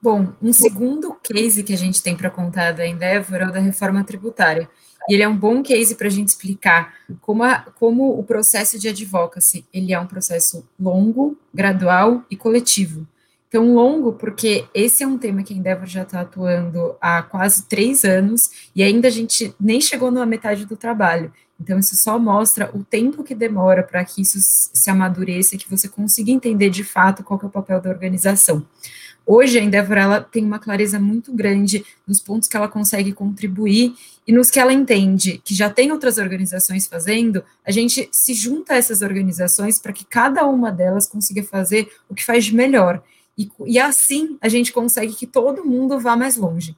Bom, 0.00 0.28
um 0.40 0.52
segundo 0.52 1.14
case 1.22 1.62
que 1.62 1.74
a 1.74 1.76
gente 1.76 2.02
tem 2.02 2.16
para 2.16 2.30
contar 2.30 2.72
da 2.72 2.86
Endeavor 2.86 3.36
é 3.36 3.46
o 3.46 3.52
da 3.52 3.60
reforma 3.60 4.02
tributária. 4.02 4.68
E 5.08 5.14
ele 5.14 5.22
é 5.22 5.28
um 5.28 5.36
bom 5.36 5.62
case 5.62 5.94
para 5.94 6.06
a 6.06 6.10
gente 6.10 6.28
explicar 6.28 6.94
como, 7.20 7.42
a, 7.42 7.66
como 7.78 8.18
o 8.18 8.24
processo 8.24 8.78
de 8.78 8.88
advocacy 8.88 9.64
ele 9.72 9.92
é 9.92 10.00
um 10.00 10.06
processo 10.06 10.66
longo, 10.80 11.36
gradual 11.52 12.24
e 12.30 12.36
coletivo 12.36 13.06
tão 13.50 13.74
longo, 13.74 14.12
porque 14.12 14.66
esse 14.74 15.02
é 15.02 15.06
um 15.06 15.18
tema 15.18 15.42
que 15.42 15.54
a 15.54 15.56
Endeavor 15.56 15.86
já 15.86 16.02
está 16.02 16.20
atuando 16.20 16.94
há 17.00 17.22
quase 17.22 17.66
três 17.66 18.04
anos 18.04 18.50
e 18.74 18.82
ainda 18.82 19.08
a 19.08 19.10
gente 19.10 19.54
nem 19.58 19.80
chegou 19.80 20.10
na 20.10 20.26
metade 20.26 20.66
do 20.66 20.76
trabalho. 20.76 21.32
Então, 21.60 21.78
isso 21.78 21.96
só 21.96 22.18
mostra 22.18 22.70
o 22.74 22.84
tempo 22.84 23.24
que 23.24 23.34
demora 23.34 23.82
para 23.82 24.04
que 24.04 24.20
isso 24.20 24.38
se 24.40 24.90
amadureça, 24.90 25.56
que 25.56 25.70
você 25.70 25.88
consiga 25.88 26.30
entender 26.30 26.68
de 26.68 26.84
fato 26.84 27.24
qual 27.24 27.40
é 27.42 27.46
o 27.46 27.50
papel 27.50 27.80
da 27.80 27.88
organização. 27.88 28.66
Hoje, 29.24 29.58
a 29.58 29.62
Endeavor 29.62 29.96
ela 29.96 30.20
tem 30.20 30.44
uma 30.44 30.58
clareza 30.58 31.00
muito 31.00 31.32
grande 31.32 31.84
nos 32.06 32.20
pontos 32.20 32.48
que 32.48 32.56
ela 32.56 32.68
consegue 32.68 33.12
contribuir 33.12 33.94
e 34.24 34.32
nos 34.32 34.50
que 34.50 34.60
ela 34.60 34.72
entende 34.72 35.40
que 35.44 35.52
já 35.52 35.68
tem 35.68 35.90
outras 35.90 36.18
organizações 36.18 36.86
fazendo, 36.86 37.42
a 37.64 37.72
gente 37.72 38.08
se 38.12 38.34
junta 38.34 38.74
a 38.74 38.76
essas 38.76 39.02
organizações 39.02 39.80
para 39.80 39.92
que 39.92 40.04
cada 40.04 40.46
uma 40.46 40.70
delas 40.70 41.08
consiga 41.08 41.42
fazer 41.42 41.88
o 42.08 42.14
que 42.14 42.24
faz 42.24 42.44
de 42.44 42.54
melhor. 42.54 43.02
E, 43.36 43.50
e 43.66 43.78
assim 43.78 44.38
a 44.40 44.48
gente 44.48 44.72
consegue 44.72 45.12
que 45.14 45.26
todo 45.26 45.64
mundo 45.64 45.98
vá 45.98 46.16
mais 46.16 46.36
longe. 46.36 46.76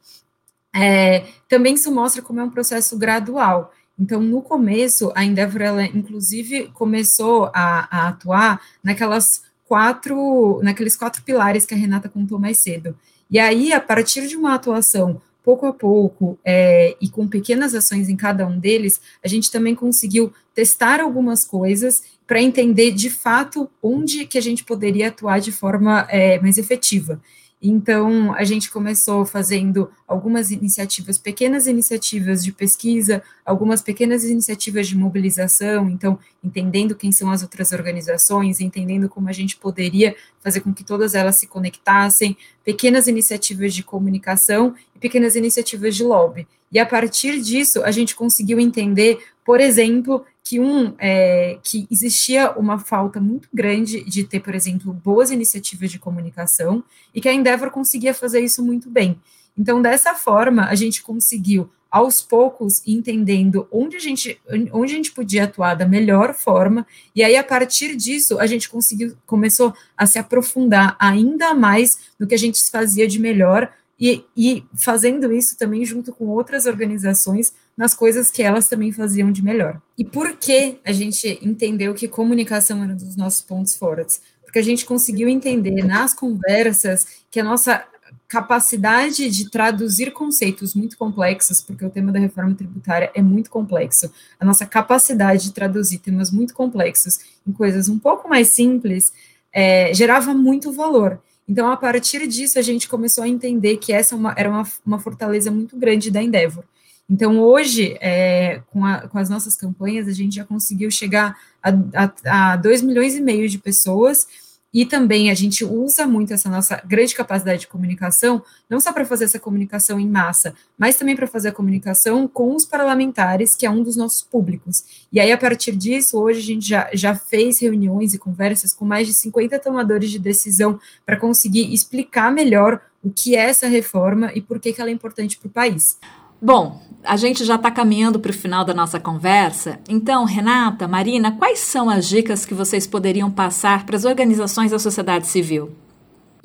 É, 0.74 1.26
também 1.48 1.74
isso 1.74 1.92
mostra 1.92 2.22
como 2.22 2.40
é 2.40 2.44
um 2.44 2.50
processo 2.50 2.96
gradual. 2.96 3.72
Então, 3.98 4.20
no 4.20 4.40
começo, 4.40 5.10
a 5.14 5.24
Endeavor, 5.24 5.60
ela, 5.60 5.84
inclusive, 5.84 6.68
começou 6.68 7.50
a, 7.52 7.88
a 7.90 8.08
atuar 8.08 8.60
naquelas 8.82 9.42
quatro, 9.66 10.60
naqueles 10.62 10.96
quatro 10.96 11.22
pilares 11.22 11.66
que 11.66 11.74
a 11.74 11.76
Renata 11.76 12.08
contou 12.08 12.38
mais 12.38 12.60
cedo. 12.60 12.96
E 13.30 13.38
aí, 13.38 13.72
a 13.72 13.80
partir 13.80 14.28
de 14.28 14.36
uma 14.36 14.54
atuação 14.54 15.20
pouco 15.48 15.64
a 15.64 15.72
pouco 15.72 16.38
é, 16.44 16.94
e 17.00 17.08
com 17.08 17.26
pequenas 17.26 17.74
ações 17.74 18.10
em 18.10 18.16
cada 18.16 18.46
um 18.46 18.58
deles, 18.58 19.00
a 19.24 19.28
gente 19.28 19.50
também 19.50 19.74
conseguiu 19.74 20.30
testar 20.54 21.00
algumas 21.00 21.42
coisas 21.42 22.02
para 22.26 22.42
entender 22.42 22.90
de 22.90 23.08
fato 23.08 23.66
onde 23.82 24.26
que 24.26 24.36
a 24.36 24.42
gente 24.42 24.62
poderia 24.62 25.08
atuar 25.08 25.40
de 25.40 25.50
forma 25.50 26.06
é, 26.10 26.38
mais 26.38 26.58
efetiva. 26.58 27.18
Então, 27.60 28.32
a 28.34 28.44
gente 28.44 28.70
começou 28.70 29.26
fazendo 29.26 29.90
algumas 30.06 30.52
iniciativas, 30.52 31.18
pequenas 31.18 31.66
iniciativas 31.66 32.44
de 32.44 32.52
pesquisa, 32.52 33.20
algumas 33.44 33.82
pequenas 33.82 34.22
iniciativas 34.24 34.86
de 34.86 34.96
mobilização, 34.96 35.90
então, 35.90 36.18
entendendo 36.42 36.94
quem 36.94 37.10
são 37.10 37.32
as 37.32 37.42
outras 37.42 37.72
organizações, 37.72 38.60
entendendo 38.60 39.08
como 39.08 39.28
a 39.28 39.32
gente 39.32 39.56
poderia 39.56 40.14
fazer 40.40 40.60
com 40.60 40.72
que 40.72 40.84
todas 40.84 41.16
elas 41.16 41.36
se 41.36 41.48
conectassem, 41.48 42.36
pequenas 42.64 43.08
iniciativas 43.08 43.74
de 43.74 43.82
comunicação 43.82 44.74
e 44.94 44.98
pequenas 45.00 45.34
iniciativas 45.34 45.96
de 45.96 46.04
lobby. 46.04 46.46
E 46.70 46.78
a 46.78 46.86
partir 46.86 47.40
disso, 47.40 47.82
a 47.82 47.90
gente 47.90 48.14
conseguiu 48.14 48.60
entender, 48.60 49.18
por 49.44 49.58
exemplo, 49.58 50.24
que 50.48 50.58
um 50.58 50.94
é, 50.98 51.58
que 51.62 51.86
existia 51.90 52.52
uma 52.52 52.78
falta 52.78 53.20
muito 53.20 53.50
grande 53.52 54.02
de 54.04 54.24
ter, 54.24 54.40
por 54.40 54.54
exemplo, 54.54 54.94
boas 54.94 55.30
iniciativas 55.30 55.90
de 55.90 55.98
comunicação 55.98 56.82
e 57.14 57.20
que 57.20 57.28
a 57.28 57.34
Endeavor 57.34 57.70
conseguia 57.70 58.14
fazer 58.14 58.40
isso 58.40 58.64
muito 58.64 58.88
bem. 58.88 59.20
Então, 59.58 59.82
dessa 59.82 60.14
forma, 60.14 60.64
a 60.64 60.74
gente 60.74 61.02
conseguiu 61.02 61.68
aos 61.90 62.22
poucos 62.22 62.80
entendendo 62.86 63.68
onde 63.70 63.96
a 63.96 64.00
gente 64.00 64.40
onde 64.72 64.92
a 64.92 64.96
gente 64.96 65.12
podia 65.12 65.44
atuar 65.44 65.74
da 65.74 65.86
melhor 65.86 66.34
forma 66.34 66.86
e 67.16 67.24
aí 67.24 67.34
a 67.34 67.42
partir 67.42 67.96
disso 67.96 68.38
a 68.38 68.46
gente 68.46 68.68
conseguiu 68.68 69.16
começou 69.24 69.72
a 69.96 70.04
se 70.04 70.18
aprofundar 70.18 70.94
ainda 70.98 71.54
mais 71.54 72.10
no 72.18 72.26
que 72.26 72.34
a 72.34 72.38
gente 72.38 72.62
fazia 72.70 73.08
de 73.08 73.18
melhor 73.18 73.72
e, 73.98 74.24
e 74.36 74.64
fazendo 74.76 75.32
isso 75.32 75.56
também 75.58 75.84
junto 75.84 76.12
com 76.12 76.26
outras 76.26 76.66
organizações 76.66 77.52
nas 77.76 77.94
coisas 77.94 78.30
que 78.30 78.42
elas 78.42 78.68
também 78.68 78.92
faziam 78.92 79.32
de 79.32 79.42
melhor. 79.42 79.80
E 79.96 80.04
por 80.04 80.36
que 80.36 80.78
a 80.84 80.92
gente 80.92 81.38
entendeu 81.42 81.94
que 81.94 82.06
comunicação 82.06 82.82
era 82.82 82.92
um 82.92 82.96
dos 82.96 83.16
nossos 83.16 83.42
pontos 83.42 83.74
fortes? 83.74 84.20
Porque 84.42 84.58
a 84.58 84.62
gente 84.62 84.86
conseguiu 84.86 85.28
entender 85.28 85.84
nas 85.84 86.14
conversas 86.14 87.06
que 87.30 87.40
a 87.40 87.44
nossa 87.44 87.84
capacidade 88.26 89.30
de 89.30 89.50
traduzir 89.50 90.12
conceitos 90.12 90.74
muito 90.74 90.96
complexos, 90.98 91.62
porque 91.62 91.84
o 91.84 91.90
tema 91.90 92.12
da 92.12 92.18
reforma 92.18 92.54
tributária 92.54 93.10
é 93.14 93.22
muito 93.22 93.50
complexo, 93.50 94.12
a 94.38 94.44
nossa 94.44 94.66
capacidade 94.66 95.44
de 95.44 95.52
traduzir 95.52 95.98
temas 95.98 96.30
muito 96.30 96.54
complexos 96.54 97.20
em 97.46 97.52
coisas 97.52 97.88
um 97.88 97.98
pouco 97.98 98.28
mais 98.28 98.48
simples 98.48 99.12
é, 99.52 99.92
gerava 99.94 100.34
muito 100.34 100.72
valor. 100.72 101.20
Então, 101.48 101.70
a 101.70 101.76
partir 101.76 102.26
disso, 102.26 102.58
a 102.58 102.62
gente 102.62 102.88
começou 102.88 103.24
a 103.24 103.28
entender 103.28 103.78
que 103.78 103.92
essa 103.92 104.14
é 104.14 104.18
uma, 104.18 104.34
era 104.36 104.50
uma, 104.50 104.68
uma 104.84 104.98
fortaleza 104.98 105.50
muito 105.50 105.76
grande 105.76 106.10
da 106.10 106.22
Endeavor. 106.22 106.64
Então, 107.10 107.40
hoje, 107.40 107.96
é, 108.00 108.60
com, 108.70 108.84
a, 108.84 109.08
com, 109.08 109.16
as 109.16 109.30
nossas 109.30 109.56
campanhas, 109.56 110.06
a 110.06 110.12
gente 110.12 110.36
já 110.36 110.44
conseguiu 110.44 110.90
chegar 110.90 111.38
a, 111.62 112.56
2 112.56 112.82
milhões 112.82 113.16
e 113.16 113.20
meio 113.20 113.48
de 113.48 113.58
pessoas, 113.58 114.26
e 114.72 114.84
também 114.84 115.30
a 115.30 115.34
gente 115.34 115.64
usa 115.64 116.06
muito 116.06 116.32
essa 116.32 116.48
nossa 116.48 116.80
grande 116.84 117.14
capacidade 117.14 117.60
de 117.60 117.68
comunicação, 117.68 118.42
não 118.68 118.78
só 118.78 118.92
para 118.92 119.04
fazer 119.04 119.24
essa 119.24 119.38
comunicação 119.38 119.98
em 119.98 120.08
massa, 120.08 120.54
mas 120.76 120.96
também 120.96 121.16
para 121.16 121.26
fazer 121.26 121.48
a 121.48 121.52
comunicação 121.52 122.28
com 122.28 122.54
os 122.54 122.64
parlamentares, 122.64 123.54
que 123.54 123.64
é 123.64 123.70
um 123.70 123.82
dos 123.82 123.96
nossos 123.96 124.22
públicos. 124.22 125.06
E 125.10 125.18
aí, 125.18 125.32
a 125.32 125.38
partir 125.38 125.74
disso, 125.74 126.18
hoje 126.18 126.40
a 126.40 126.42
gente 126.42 126.68
já, 126.68 126.90
já 126.92 127.14
fez 127.14 127.60
reuniões 127.60 128.12
e 128.12 128.18
conversas 128.18 128.74
com 128.74 128.84
mais 128.84 129.06
de 129.06 129.14
50 129.14 129.58
tomadores 129.58 130.10
de 130.10 130.18
decisão 130.18 130.78
para 131.06 131.16
conseguir 131.16 131.72
explicar 131.72 132.30
melhor 132.30 132.80
o 133.02 133.10
que 133.10 133.36
é 133.36 133.40
essa 133.40 133.68
reforma 133.68 134.30
e 134.34 134.42
por 134.42 134.60
que, 134.60 134.72
que 134.72 134.80
ela 134.80 134.90
é 134.90 134.92
importante 134.92 135.38
para 135.38 135.48
o 135.48 135.50
país. 135.50 135.98
Bom, 136.40 136.80
a 137.02 137.16
gente 137.16 137.44
já 137.44 137.56
está 137.56 137.70
caminhando 137.70 138.20
para 138.20 138.30
o 138.30 138.34
final 138.34 138.64
da 138.64 138.74
nossa 138.74 139.00
conversa. 139.00 139.80
Então, 139.88 140.24
Renata, 140.24 140.86
Marina, 140.86 141.32
quais 141.32 141.58
são 141.58 141.90
as 141.90 142.06
dicas 142.06 142.44
que 142.44 142.54
vocês 142.54 142.86
poderiam 142.86 143.30
passar 143.30 143.84
para 143.84 143.96
as 143.96 144.04
organizações 144.04 144.70
da 144.70 144.78
sociedade 144.78 145.26
civil? 145.26 145.74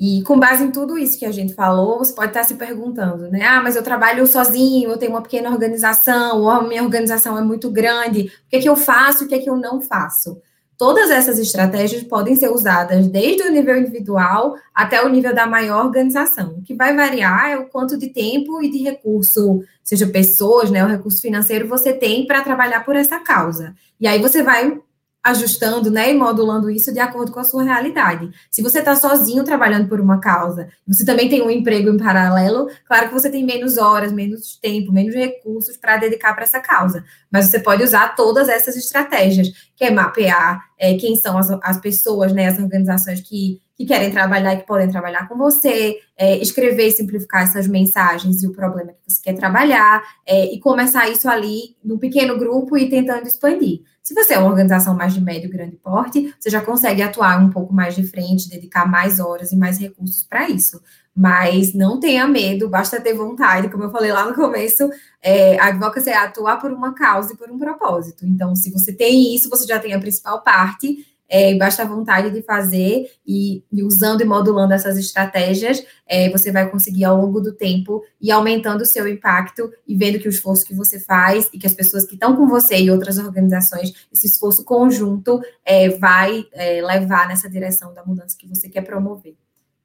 E 0.00 0.22
com 0.22 0.38
base 0.38 0.64
em 0.64 0.72
tudo 0.72 0.98
isso 0.98 1.18
que 1.18 1.24
a 1.24 1.30
gente 1.30 1.54
falou, 1.54 1.98
você 1.98 2.12
pode 2.12 2.28
estar 2.28 2.42
se 2.42 2.56
perguntando, 2.56 3.30
né? 3.30 3.44
Ah, 3.44 3.62
mas 3.62 3.76
eu 3.76 3.82
trabalho 3.82 4.26
sozinho, 4.26 4.90
eu 4.90 4.98
tenho 4.98 5.12
uma 5.12 5.22
pequena 5.22 5.50
organização, 5.50 6.40
ou 6.40 6.50
a 6.50 6.62
minha 6.62 6.82
organização 6.82 7.38
é 7.38 7.42
muito 7.42 7.70
grande, 7.70 8.22
o 8.22 8.50
que 8.50 8.56
é 8.56 8.60
que 8.60 8.68
eu 8.68 8.76
faço, 8.76 9.24
o 9.24 9.28
que 9.28 9.34
é 9.36 9.38
que 9.38 9.48
eu 9.48 9.56
não 9.56 9.80
faço? 9.80 10.40
Todas 10.76 11.10
essas 11.10 11.38
estratégias 11.38 12.02
podem 12.02 12.34
ser 12.34 12.48
usadas 12.48 13.06
desde 13.06 13.42
o 13.44 13.50
nível 13.50 13.76
individual 13.76 14.56
até 14.74 15.02
o 15.02 15.08
nível 15.08 15.34
da 15.34 15.46
maior 15.46 15.86
organização. 15.86 16.56
O 16.58 16.62
que 16.62 16.74
vai 16.74 16.94
variar 16.94 17.50
é 17.50 17.56
o 17.56 17.66
quanto 17.66 17.96
de 17.96 18.08
tempo 18.08 18.62
e 18.62 18.70
de 18.70 18.78
recurso, 18.78 19.62
seja 19.82 20.06
pessoas, 20.06 20.70
né, 20.70 20.84
o 20.84 20.88
recurso 20.88 21.22
financeiro 21.22 21.68
você 21.68 21.92
tem 21.92 22.26
para 22.26 22.42
trabalhar 22.42 22.84
por 22.84 22.96
essa 22.96 23.20
causa. 23.20 23.74
E 24.00 24.08
aí 24.08 24.20
você 24.20 24.42
vai 24.42 24.80
ajustando, 25.24 25.90
né, 25.90 26.10
e 26.10 26.14
modulando 26.14 26.70
isso 26.70 26.92
de 26.92 27.00
acordo 27.00 27.32
com 27.32 27.40
a 27.40 27.44
sua 27.44 27.62
realidade. 27.62 28.30
Se 28.50 28.60
você 28.60 28.80
está 28.80 28.94
sozinho 28.94 29.42
trabalhando 29.42 29.88
por 29.88 29.98
uma 29.98 30.20
causa, 30.20 30.68
você 30.86 31.02
também 31.02 31.30
tem 31.30 31.40
um 31.40 31.50
emprego 31.50 31.88
em 31.88 31.96
paralelo, 31.96 32.68
claro 32.86 33.08
que 33.08 33.14
você 33.14 33.30
tem 33.30 33.42
menos 33.42 33.78
horas, 33.78 34.12
menos 34.12 34.58
tempo, 34.60 34.92
menos 34.92 35.14
recursos 35.14 35.78
para 35.78 35.96
dedicar 35.96 36.34
para 36.34 36.44
essa 36.44 36.60
causa, 36.60 37.02
mas 37.32 37.46
você 37.46 37.58
pode 37.58 37.82
usar 37.82 38.14
todas 38.14 38.50
essas 38.50 38.76
estratégias, 38.76 39.48
que 39.74 39.84
é 39.84 39.90
mapear 39.90 40.62
é, 40.78 40.94
quem 40.94 41.16
são 41.16 41.38
as, 41.38 41.50
as 41.62 41.80
pessoas, 41.80 42.32
né, 42.32 42.48
as 42.48 42.58
organizações 42.58 43.20
que 43.20 43.62
que 43.76 43.84
querem 43.84 44.10
trabalhar 44.10 44.54
e 44.54 44.58
que 44.58 44.66
podem 44.66 44.88
trabalhar 44.88 45.28
com 45.28 45.36
você, 45.36 45.98
é, 46.16 46.38
escrever 46.38 46.88
e 46.88 46.92
simplificar 46.92 47.42
essas 47.42 47.66
mensagens 47.66 48.42
e 48.42 48.46
o 48.46 48.52
problema 48.52 48.92
que 48.92 48.98
você 49.12 49.20
quer 49.20 49.34
trabalhar, 49.34 50.02
é, 50.24 50.52
e 50.52 50.60
começar 50.60 51.08
isso 51.10 51.28
ali 51.28 51.76
num 51.84 51.98
pequeno 51.98 52.38
grupo 52.38 52.76
e 52.78 52.88
tentando 52.88 53.26
expandir. 53.26 53.80
Se 54.02 54.14
você 54.14 54.34
é 54.34 54.38
uma 54.38 54.50
organização 54.50 54.94
mais 54.94 55.14
de 55.14 55.20
médio 55.20 55.48
e 55.48 55.52
grande 55.52 55.76
porte, 55.76 56.32
você 56.38 56.50
já 56.50 56.60
consegue 56.60 57.02
atuar 57.02 57.42
um 57.42 57.50
pouco 57.50 57.72
mais 57.72 57.96
de 57.96 58.04
frente, 58.04 58.48
dedicar 58.48 58.88
mais 58.88 59.18
horas 59.18 59.50
e 59.50 59.56
mais 59.56 59.78
recursos 59.78 60.22
para 60.22 60.48
isso. 60.48 60.80
Mas 61.16 61.72
não 61.72 62.00
tenha 62.00 62.26
medo, 62.26 62.68
basta 62.68 63.00
ter 63.00 63.14
vontade, 63.14 63.68
como 63.68 63.84
eu 63.84 63.90
falei 63.90 64.10
lá 64.10 64.26
no 64.26 64.34
começo, 64.34 64.90
é, 65.22 65.58
a 65.58 65.66
advocacia 65.66 66.12
é 66.12 66.16
atuar 66.16 66.60
por 66.60 66.72
uma 66.72 66.92
causa 66.92 67.32
e 67.32 67.36
por 67.36 67.50
um 67.50 67.58
propósito. 67.58 68.26
Então, 68.26 68.56
se 68.56 68.70
você 68.70 68.92
tem 68.92 69.34
isso, 69.34 69.48
você 69.48 69.64
já 69.64 69.78
tem 69.78 69.94
a 69.94 70.00
principal 70.00 70.42
parte, 70.42 71.06
é, 71.28 71.54
basta 71.56 71.82
a 71.82 71.86
vontade 71.86 72.30
de 72.30 72.42
fazer 72.42 73.10
e, 73.26 73.64
e, 73.72 73.82
usando 73.82 74.20
e 74.20 74.24
modulando 74.24 74.74
essas 74.74 74.98
estratégias, 74.98 75.84
é, 76.06 76.30
você 76.30 76.52
vai 76.52 76.70
conseguir 76.70 77.04
ao 77.04 77.20
longo 77.20 77.40
do 77.40 77.52
tempo 77.52 78.02
ir 78.20 78.30
aumentando 78.30 78.82
o 78.82 78.86
seu 78.86 79.08
impacto 79.08 79.70
e 79.86 79.96
vendo 79.96 80.18
que 80.18 80.28
o 80.28 80.30
esforço 80.30 80.64
que 80.64 80.74
você 80.74 81.00
faz 81.00 81.48
e 81.52 81.58
que 81.58 81.66
as 81.66 81.74
pessoas 81.74 82.04
que 82.04 82.14
estão 82.14 82.36
com 82.36 82.46
você 82.46 82.76
e 82.76 82.90
outras 82.90 83.18
organizações, 83.18 84.06
esse 84.12 84.26
esforço 84.26 84.64
conjunto 84.64 85.40
é, 85.64 85.88
vai 85.90 86.44
é, 86.52 86.82
levar 86.82 87.26
nessa 87.26 87.48
direção 87.48 87.92
da 87.94 88.04
mudança 88.04 88.36
que 88.38 88.46
você 88.46 88.68
quer 88.68 88.82
promover, 88.82 89.34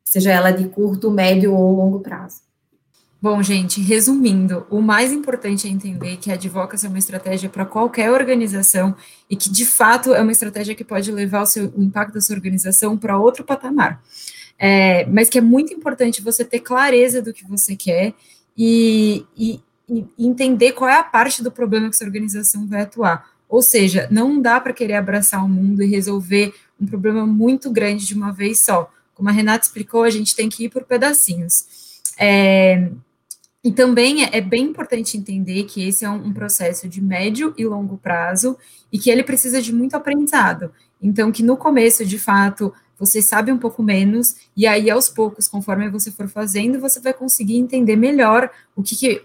seja 0.10 0.32
ela 0.32 0.50
de 0.50 0.68
curto, 0.68 1.12
médio 1.12 1.54
ou 1.54 1.76
longo 1.76 2.00
prazo. 2.00 2.42
Bom, 3.22 3.44
gente, 3.44 3.80
resumindo, 3.80 4.66
o 4.70 4.82
mais 4.82 5.12
importante 5.12 5.68
é 5.68 5.70
entender 5.70 6.18
que 6.18 6.32
a 6.32 6.34
advocacy 6.34 6.86
é 6.86 6.90
uma 6.90 6.98
estratégia 6.98 7.50
para 7.50 7.64
qualquer 7.64 8.10
organização 8.10 8.96
e 9.30 9.36
que, 9.36 9.52
de 9.52 9.66
fato, 9.66 10.14
é 10.14 10.22
uma 10.22 10.32
estratégia 10.32 10.74
que 10.74 10.84
pode 10.84 11.12
levar 11.12 11.44
o, 11.44 11.46
seu, 11.46 11.72
o 11.76 11.84
impacto 11.84 12.16
da 12.16 12.22
sua 12.22 12.36
organização 12.36 12.98
para 12.98 13.20
outro 13.20 13.44
patamar. 13.44 14.02
É, 14.58 15.06
mas 15.06 15.30
que 15.30 15.38
é 15.38 15.42
muito 15.42 15.74
importante 15.74 16.24
você 16.24 16.44
ter 16.44 16.62
clareza 16.62 17.22
do 17.22 17.32
que 17.32 17.46
você 17.46 17.76
quer 17.76 18.14
e, 18.58 19.26
e, 19.38 19.62
e 19.88 20.06
entender 20.18 20.72
qual 20.72 20.90
é 20.90 20.98
a 20.98 21.04
parte 21.04 21.44
do 21.44 21.52
problema 21.52 21.90
que 21.90 21.98
sua 21.98 22.08
organização 22.08 22.66
vai 22.66 22.82
atuar. 22.82 23.30
Ou 23.48 23.62
seja, 23.62 24.08
não 24.10 24.42
dá 24.42 24.60
para 24.60 24.74
querer 24.74 24.94
abraçar 24.94 25.44
o 25.46 25.50
mundo 25.50 25.84
e 25.84 25.88
resolver 25.88 26.54
um 26.82 26.86
problema 26.88 27.28
muito 27.28 27.70
grande 27.70 28.08
de 28.08 28.16
uma 28.16 28.32
vez 28.32 28.64
só. 28.64 28.90
Como 29.20 29.28
a 29.28 29.34
Renata 29.34 29.66
explicou, 29.66 30.04
a 30.04 30.10
gente 30.10 30.34
tem 30.34 30.48
que 30.48 30.64
ir 30.64 30.70
por 30.70 30.86
pedacinhos. 30.86 31.66
É, 32.18 32.90
e 33.62 33.70
também 33.70 34.24
é, 34.24 34.38
é 34.38 34.40
bem 34.40 34.68
importante 34.68 35.18
entender 35.18 35.66
que 35.66 35.86
esse 35.86 36.06
é 36.06 36.10
um, 36.10 36.32
processo 36.32 36.88
de 36.88 37.02
médio 37.02 37.54
e 37.58 37.66
longo 37.66 37.98
prazo 37.98 38.58
e 38.90 38.98
que 38.98 39.10
ele 39.10 39.22
precisa 39.22 39.62
de 39.62 39.76
muito 39.76 39.94
aprendizado. 39.96 40.72
Então, 41.02 41.34
que 41.34 41.44
no 41.44 41.58
começo, 41.58 42.06
de 42.06 42.18
fato, 42.18 42.74
você 42.98 43.22
sabe 43.22 43.52
um 43.52 43.58
pouco 43.58 43.84
menos, 43.84 44.36
e 44.56 44.66
aí, 44.66 44.90
aos 44.90 45.10
poucos, 45.10 45.50
conforme 45.50 45.90
você 45.90 46.12
for 46.12 46.30
fazendo, 46.30 46.80
você 46.80 47.02
vai 47.02 47.14
conseguir 47.14 47.58
entender 47.58 47.98
melhor 47.98 48.50
o 48.74 48.82
que, 48.82 48.96
que 48.96 49.22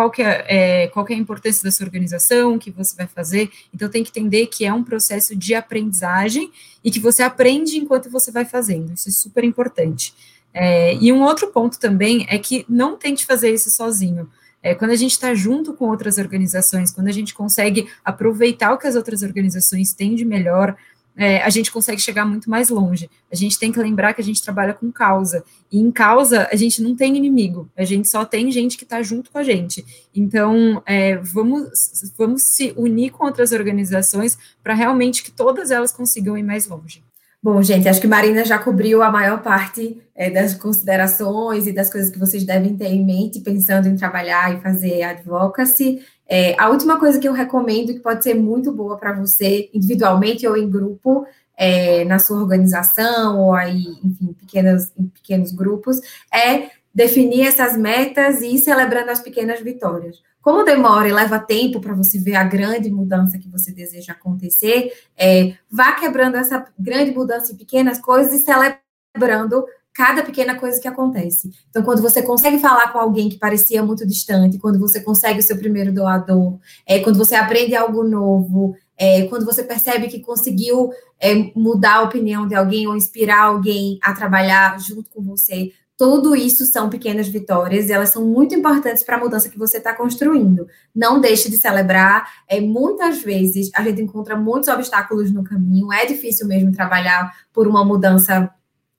qual, 0.00 0.10
que 0.10 0.22
é, 0.22 0.46
é, 0.48 0.86
qual 0.88 1.04
que 1.04 1.12
é 1.12 1.16
a 1.16 1.18
importância 1.18 1.62
da 1.62 1.70
sua 1.70 1.84
organização, 1.84 2.54
o 2.54 2.58
que 2.58 2.70
você 2.70 2.96
vai 2.96 3.06
fazer. 3.06 3.50
Então, 3.74 3.86
tem 3.86 4.02
que 4.02 4.08
entender 4.08 4.46
que 4.46 4.64
é 4.64 4.72
um 4.72 4.82
processo 4.82 5.36
de 5.36 5.54
aprendizagem 5.54 6.50
e 6.82 6.90
que 6.90 6.98
você 6.98 7.22
aprende 7.22 7.76
enquanto 7.76 8.08
você 8.08 8.30
vai 8.32 8.46
fazendo. 8.46 8.94
Isso 8.94 9.10
é 9.10 9.12
super 9.12 9.44
importante. 9.44 10.14
É, 10.54 10.94
e 10.94 11.12
um 11.12 11.22
outro 11.22 11.48
ponto 11.48 11.78
também 11.78 12.24
é 12.30 12.38
que 12.38 12.64
não 12.66 12.96
tente 12.96 13.26
fazer 13.26 13.52
isso 13.52 13.70
sozinho. 13.70 14.26
É, 14.62 14.74
quando 14.74 14.92
a 14.92 14.96
gente 14.96 15.12
está 15.12 15.34
junto 15.34 15.74
com 15.74 15.90
outras 15.90 16.16
organizações, 16.16 16.90
quando 16.90 17.08
a 17.08 17.12
gente 17.12 17.34
consegue 17.34 17.86
aproveitar 18.02 18.72
o 18.72 18.78
que 18.78 18.86
as 18.86 18.96
outras 18.96 19.22
organizações 19.22 19.92
têm 19.92 20.14
de 20.14 20.24
melhor, 20.24 20.74
é, 21.16 21.42
a 21.42 21.50
gente 21.50 21.70
consegue 21.70 22.00
chegar 22.00 22.24
muito 22.24 22.48
mais 22.48 22.70
longe. 22.70 23.10
A 23.30 23.36
gente 23.36 23.58
tem 23.58 23.70
que 23.72 23.78
lembrar 23.78 24.14
que 24.14 24.20
a 24.20 24.24
gente 24.24 24.42
trabalha 24.42 24.72
com 24.72 24.90
causa. 24.90 25.44
E 25.70 25.78
em 25.78 25.90
causa, 25.90 26.48
a 26.50 26.56
gente 26.56 26.82
não 26.82 26.96
tem 26.96 27.16
inimigo, 27.16 27.68
a 27.76 27.84
gente 27.84 28.08
só 28.08 28.24
tem 28.24 28.50
gente 28.50 28.76
que 28.76 28.84
está 28.84 29.02
junto 29.02 29.30
com 29.30 29.38
a 29.38 29.42
gente. 29.42 29.84
Então, 30.14 30.82
é, 30.86 31.16
vamos, 31.16 31.68
vamos 32.16 32.42
se 32.44 32.72
unir 32.76 33.10
com 33.10 33.24
outras 33.24 33.52
organizações 33.52 34.36
para 34.62 34.74
realmente 34.74 35.22
que 35.22 35.30
todas 35.30 35.70
elas 35.70 35.92
consigam 35.92 36.36
ir 36.36 36.42
mais 36.42 36.66
longe. 36.66 37.02
Bom, 37.42 37.62
gente, 37.62 37.88
acho 37.88 38.02
que 38.02 38.06
Marina 38.06 38.44
já 38.44 38.58
cobriu 38.58 39.02
a 39.02 39.10
maior 39.10 39.42
parte 39.42 39.98
é, 40.14 40.28
das 40.28 40.54
considerações 40.54 41.66
e 41.66 41.72
das 41.72 41.90
coisas 41.90 42.10
que 42.10 42.18
vocês 42.18 42.44
devem 42.44 42.76
ter 42.76 42.88
em 42.88 43.02
mente 43.02 43.40
pensando 43.40 43.88
em 43.88 43.96
trabalhar 43.96 44.54
e 44.54 44.60
fazer 44.60 45.02
advocacy. 45.02 46.04
É, 46.28 46.54
a 46.60 46.68
última 46.68 46.98
coisa 47.00 47.18
que 47.18 47.26
eu 47.26 47.32
recomendo, 47.32 47.94
que 47.94 48.00
pode 48.00 48.22
ser 48.22 48.34
muito 48.34 48.70
boa 48.70 48.98
para 48.98 49.14
você, 49.14 49.70
individualmente 49.72 50.46
ou 50.46 50.54
em 50.54 50.68
grupo, 50.68 51.26
é, 51.56 52.04
na 52.04 52.18
sua 52.18 52.36
organização, 52.36 53.40
ou 53.40 53.54
aí, 53.54 53.84
enfim, 54.04 54.34
pequenas, 54.34 54.92
em 54.94 55.06
pequenos 55.06 55.50
grupos, 55.50 55.98
é 56.30 56.68
definir 56.94 57.46
essas 57.46 57.74
metas 57.74 58.42
e 58.42 58.56
ir 58.56 58.58
celebrando 58.58 59.10
as 59.10 59.20
pequenas 59.20 59.60
vitórias. 59.60 60.22
Como 60.42 60.64
demora 60.64 61.08
e 61.08 61.12
leva 61.12 61.38
tempo 61.38 61.80
para 61.80 61.94
você 61.94 62.18
ver 62.18 62.36
a 62.36 62.44
grande 62.44 62.90
mudança 62.90 63.38
que 63.38 63.48
você 63.48 63.72
deseja 63.72 64.12
acontecer, 64.12 64.92
é, 65.16 65.54
vá 65.70 65.92
quebrando 65.92 66.36
essa 66.36 66.66
grande 66.78 67.12
mudança 67.12 67.52
em 67.52 67.56
pequenas 67.56 67.98
coisas 67.98 68.32
e 68.32 68.44
celebrando 68.44 69.64
cada 69.92 70.22
pequena 70.22 70.54
coisa 70.58 70.80
que 70.80 70.88
acontece. 70.88 71.50
Então, 71.68 71.82
quando 71.82 72.00
você 72.00 72.22
consegue 72.22 72.58
falar 72.58 72.92
com 72.92 72.98
alguém 72.98 73.28
que 73.28 73.38
parecia 73.38 73.82
muito 73.82 74.06
distante, 74.06 74.58
quando 74.58 74.78
você 74.78 75.00
consegue 75.00 75.40
o 75.40 75.42
seu 75.42 75.58
primeiro 75.58 75.92
doador, 75.92 76.58
é, 76.86 77.00
quando 77.00 77.18
você 77.18 77.34
aprende 77.34 77.74
algo 77.74 78.02
novo, 78.02 78.74
é, 78.96 79.26
quando 79.26 79.44
você 79.44 79.62
percebe 79.62 80.08
que 80.08 80.20
conseguiu 80.20 80.90
é, 81.18 81.34
mudar 81.54 81.96
a 81.96 82.02
opinião 82.02 82.46
de 82.46 82.54
alguém 82.54 82.86
ou 82.86 82.96
inspirar 82.96 83.44
alguém 83.44 83.98
a 84.02 84.14
trabalhar 84.14 84.78
junto 84.80 85.10
com 85.10 85.22
você, 85.22 85.72
tudo 86.00 86.34
isso 86.34 86.64
são 86.64 86.88
pequenas 86.88 87.28
vitórias 87.28 87.90
e 87.90 87.92
elas 87.92 88.08
são 88.08 88.24
muito 88.24 88.54
importantes 88.54 89.02
para 89.02 89.16
a 89.16 89.20
mudança 89.20 89.50
que 89.50 89.58
você 89.58 89.76
está 89.76 89.94
construindo. 89.94 90.66
Não 90.96 91.20
deixe 91.20 91.50
de 91.50 91.58
celebrar. 91.58 92.26
É, 92.48 92.58
muitas 92.58 93.20
vezes 93.20 93.70
a 93.74 93.82
gente 93.82 94.00
encontra 94.00 94.34
muitos 94.34 94.70
obstáculos 94.70 95.30
no 95.30 95.44
caminho, 95.44 95.92
é 95.92 96.06
difícil 96.06 96.48
mesmo 96.48 96.72
trabalhar 96.72 97.30
por 97.52 97.68
uma 97.68 97.84
mudança 97.84 98.50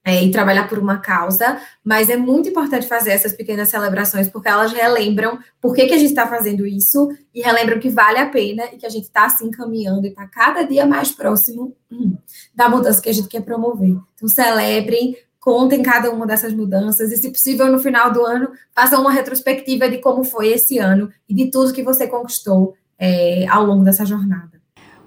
é, 0.05 0.23
e 0.23 0.29
trabalhar 0.29 0.69
por 0.69 0.77
uma 0.77 0.99
causa, 0.99 1.59
mas 1.83 2.07
é 2.07 2.15
muito 2.15 2.49
importante 2.49 2.85
fazer 2.87 3.09
essas 3.09 3.33
pequenas 3.33 3.69
celebrações, 3.69 4.29
porque 4.29 4.49
elas 4.49 4.71
relembram 4.71 5.39
por 5.59 5.73
que, 5.73 5.87
que 5.87 5.95
a 5.95 5.97
gente 5.97 6.09
está 6.09 6.27
fazendo 6.27 6.67
isso 6.67 7.09
e 7.33 7.41
relembram 7.41 7.79
que 7.79 7.89
vale 7.89 8.19
a 8.19 8.29
pena 8.29 8.65
e 8.65 8.77
que 8.77 8.85
a 8.85 8.89
gente 8.89 9.05
está 9.05 9.27
se 9.27 9.37
assim, 9.37 9.47
encaminhando 9.47 10.05
e 10.05 10.09
está 10.09 10.27
cada 10.27 10.61
dia 10.61 10.85
mais 10.85 11.11
próximo 11.11 11.75
hum, 11.91 12.15
da 12.53 12.69
mudança 12.69 13.01
que 13.01 13.09
a 13.09 13.13
gente 13.13 13.27
quer 13.27 13.41
promover. 13.41 13.97
Então, 14.13 14.27
celebrem, 14.27 15.17
contem 15.41 15.81
cada 15.81 16.11
uma 16.11 16.27
dessas 16.27 16.53
mudanças 16.53 17.11
e, 17.11 17.17
se 17.17 17.31
possível, 17.31 17.69
no 17.69 17.79
final 17.79 18.13
do 18.13 18.23
ano, 18.23 18.51
façam 18.73 19.01
uma 19.01 19.11
retrospectiva 19.11 19.89
de 19.89 19.97
como 19.97 20.23
foi 20.23 20.49
esse 20.49 20.77
ano 20.77 21.11
e 21.27 21.33
de 21.33 21.49
tudo 21.49 21.73
que 21.73 21.83
você 21.83 22.07
conquistou 22.07 22.75
é, 22.97 23.47
ao 23.47 23.65
longo 23.65 23.83
dessa 23.83 24.05
jornada. 24.05 24.60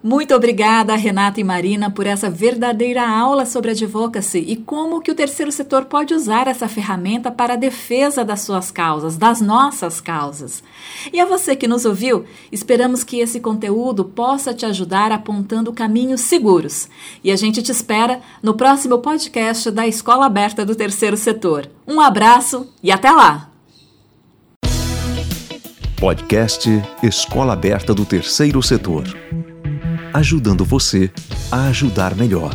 Muito 0.07 0.35
obrigada, 0.35 0.95
Renata 0.97 1.41
e 1.41 1.45
Marina, 1.45 1.91
por 1.91 2.07
essa 2.07 2.29
verdadeira 2.29 3.09
aula 3.09 3.47
sobre 3.47 3.71
advocacy 3.71 4.37
e 4.37 4.55
como 4.55 5.01
que 5.01 5.11
o 5.11 5.15
terceiro 5.15 5.51
setor 5.51 5.87
pode 5.87 6.13
usar 6.13 6.47
essa 6.47 6.69
ferramenta 6.69 7.31
para 7.31 7.55
a 7.55 7.57
defesa 7.57 8.23
das 8.23 8.43
suas 8.43 8.71
causas, 8.71 9.17
das 9.17 9.41
nossas 9.41 10.03
causas. 10.03 10.63
E 11.11 11.19
a 11.19 11.25
você 11.25 11.57
que 11.57 11.67
nos 11.67 11.87
ouviu, 11.87 12.27
esperamos 12.53 13.03
que 13.03 13.19
esse 13.19 13.41
conteúdo 13.41 14.05
possa 14.05 14.53
te 14.53 14.67
ajudar 14.67 15.11
apontando 15.11 15.73
caminhos 15.73 16.21
seguros. 16.21 16.87
E 17.25 17.33
a 17.33 17.37
gente 17.37 17.63
te 17.63 17.73
espera 17.73 18.21
no 18.43 18.53
próximo 18.53 18.99
podcast 18.99 19.71
da 19.71 19.87
Escola 19.87 20.27
Aberta 20.27 20.67
do 20.67 20.75
Terceiro 20.75 21.17
Setor. 21.17 21.67
Um 21.89 21.99
abraço 21.99 22.71
e 22.83 22.93
até 22.93 23.11
lá! 23.11 23.51
Podcast 25.99 26.69
Escola 27.03 27.55
Aberta 27.55 27.95
do 27.95 28.05
Terceiro 28.05 28.63
Setor 28.63 29.07
ajudando 30.15 30.65
você 30.65 31.11
a 31.51 31.67
ajudar 31.67 32.15
melhor. 32.15 32.55